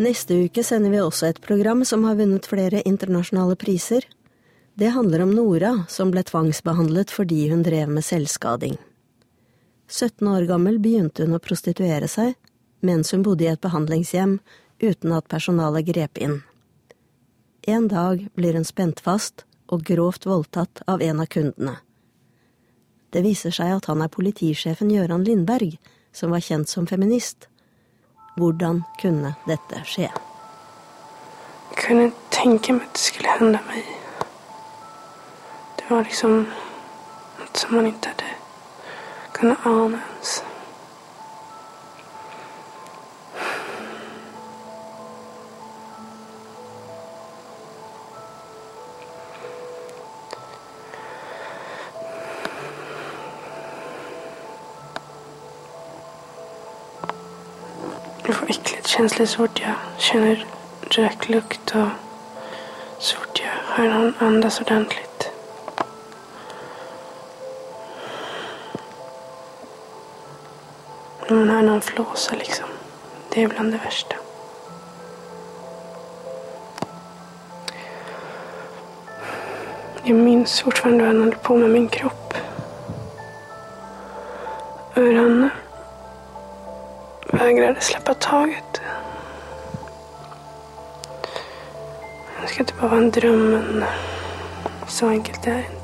Neste 0.00 0.40
uke 0.46 0.64
sender 0.64 0.96
vi 0.96 1.04
også 1.04 1.28
et 1.28 1.42
program 1.44 1.84
som 1.84 2.08
har 2.08 2.16
vunnet 2.24 2.48
flere 2.48 2.80
internasjonale 2.88 3.60
priser. 3.60 4.08
Det 4.80 4.96
handler 4.96 5.28
om 5.28 5.36
Nora, 5.36 5.76
som 5.92 6.08
ble 6.08 6.24
tvangsbehandlet 6.24 7.12
fordi 7.12 7.50
hun 7.52 7.68
drev 7.68 7.92
med 7.92 8.08
selvskading. 8.08 8.80
17 9.88 10.28
år 10.28 10.46
gammel 10.48 10.78
begynte 10.80 11.24
hun 11.24 11.36
å 11.36 11.42
prostituere 11.42 12.08
seg 12.08 12.34
mens 12.84 13.12
hun 13.14 13.24
bodde 13.24 13.46
i 13.46 13.52
et 13.52 13.62
behandlingshjem 13.64 14.38
uten 14.82 15.14
at 15.16 15.28
personalet 15.28 15.86
grep 15.88 16.20
inn. 16.20 16.42
En 17.66 17.88
dag 17.88 18.26
blir 18.36 18.56
hun 18.58 18.66
spent 18.68 19.00
fast 19.00 19.46
og 19.72 19.84
grovt 19.88 20.26
voldtatt 20.28 20.82
av 20.86 21.02
en 21.02 21.22
av 21.24 21.30
kundene. 21.32 21.78
Det 23.14 23.22
viser 23.24 23.54
seg 23.54 23.76
at 23.76 23.88
han 23.88 24.02
er 24.04 24.12
politisjefen 24.12 24.90
Gøran 24.92 25.24
Lindberg, 25.24 25.78
som 26.12 26.34
var 26.34 26.44
kjent 26.44 26.68
som 26.68 26.86
feminist. 26.86 27.48
Hvordan 28.36 28.82
kunne 29.00 29.36
dette 29.46 29.84
skje? 29.86 30.10
Jeg 31.70 31.78
kunne 31.78 32.10
tenke 32.34 32.74
meg 32.74 32.88
at 32.88 32.98
det 32.98 33.04
skulle 33.06 33.36
hende 33.38 33.60
meg. 33.70 33.92
Det 35.78 35.90
var 35.90 36.04
liksom 36.04 36.40
noe 36.44 37.52
som 37.54 37.76
man 37.78 37.92
ikke 37.92 38.12
hadde 38.12 38.43
kunnet 39.34 39.58
ane 39.66 39.98
ens. 40.14 40.44
Jag 58.26 58.36
får 58.36 58.50
äcklighetskänsla 58.50 59.26
kjenner 59.26 59.36
fort 59.36 59.60
og 59.60 60.00
känner 60.00 60.46
Jeg 63.38 63.50
hører 63.76 63.90
han 63.90 64.14
andes 64.20 64.60
jag 64.60 65.13
andas 71.34 71.46
man 71.46 71.56
hör 71.56 71.62
någon 71.62 71.80
flåsa 71.80 72.34
liksom. 72.36 72.66
Det 73.30 73.42
är 73.42 73.48
bland 73.48 73.72
det 73.72 73.78
värsta. 73.84 74.16
Jag 80.04 80.16
minns 80.16 80.60
fortfarande 80.60 81.04
hur 81.04 81.12
han 81.12 81.22
höll 81.22 81.34
på 81.34 81.56
med 81.56 81.70
min 81.70 81.88
kropp. 81.88 82.34
Hur 84.94 85.14
han 85.14 85.50
vägrade 87.32 87.80
släppa 87.80 88.14
taget. 88.14 88.80
Det 92.42 92.48
ska 92.48 92.64
det 92.64 92.74
bara 92.80 92.90
var 92.90 92.96
en 92.96 93.10
dröm, 93.10 93.50
men 93.50 93.84
så 94.88 95.08
enkelt 95.08 95.46
är 95.46 95.52
det 95.52 95.64
inte. 95.76 95.83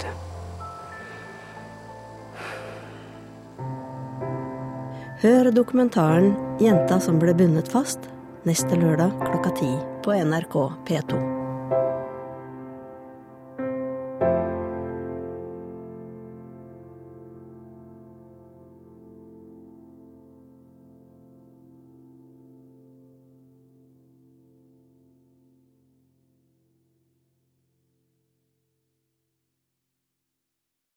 Hør 5.21 5.51
dokumentaren 5.53 6.31
'Jenta 6.65 6.97
som 7.05 7.19
ble 7.21 7.35
bundet 7.37 7.69
fast' 7.69 8.09
neste 8.49 8.79
lørdag 8.81 9.13
klokka 9.21 9.53
ti 9.59 9.69
på 10.01 10.17
NRK 10.17 10.57
P2. 10.89 11.30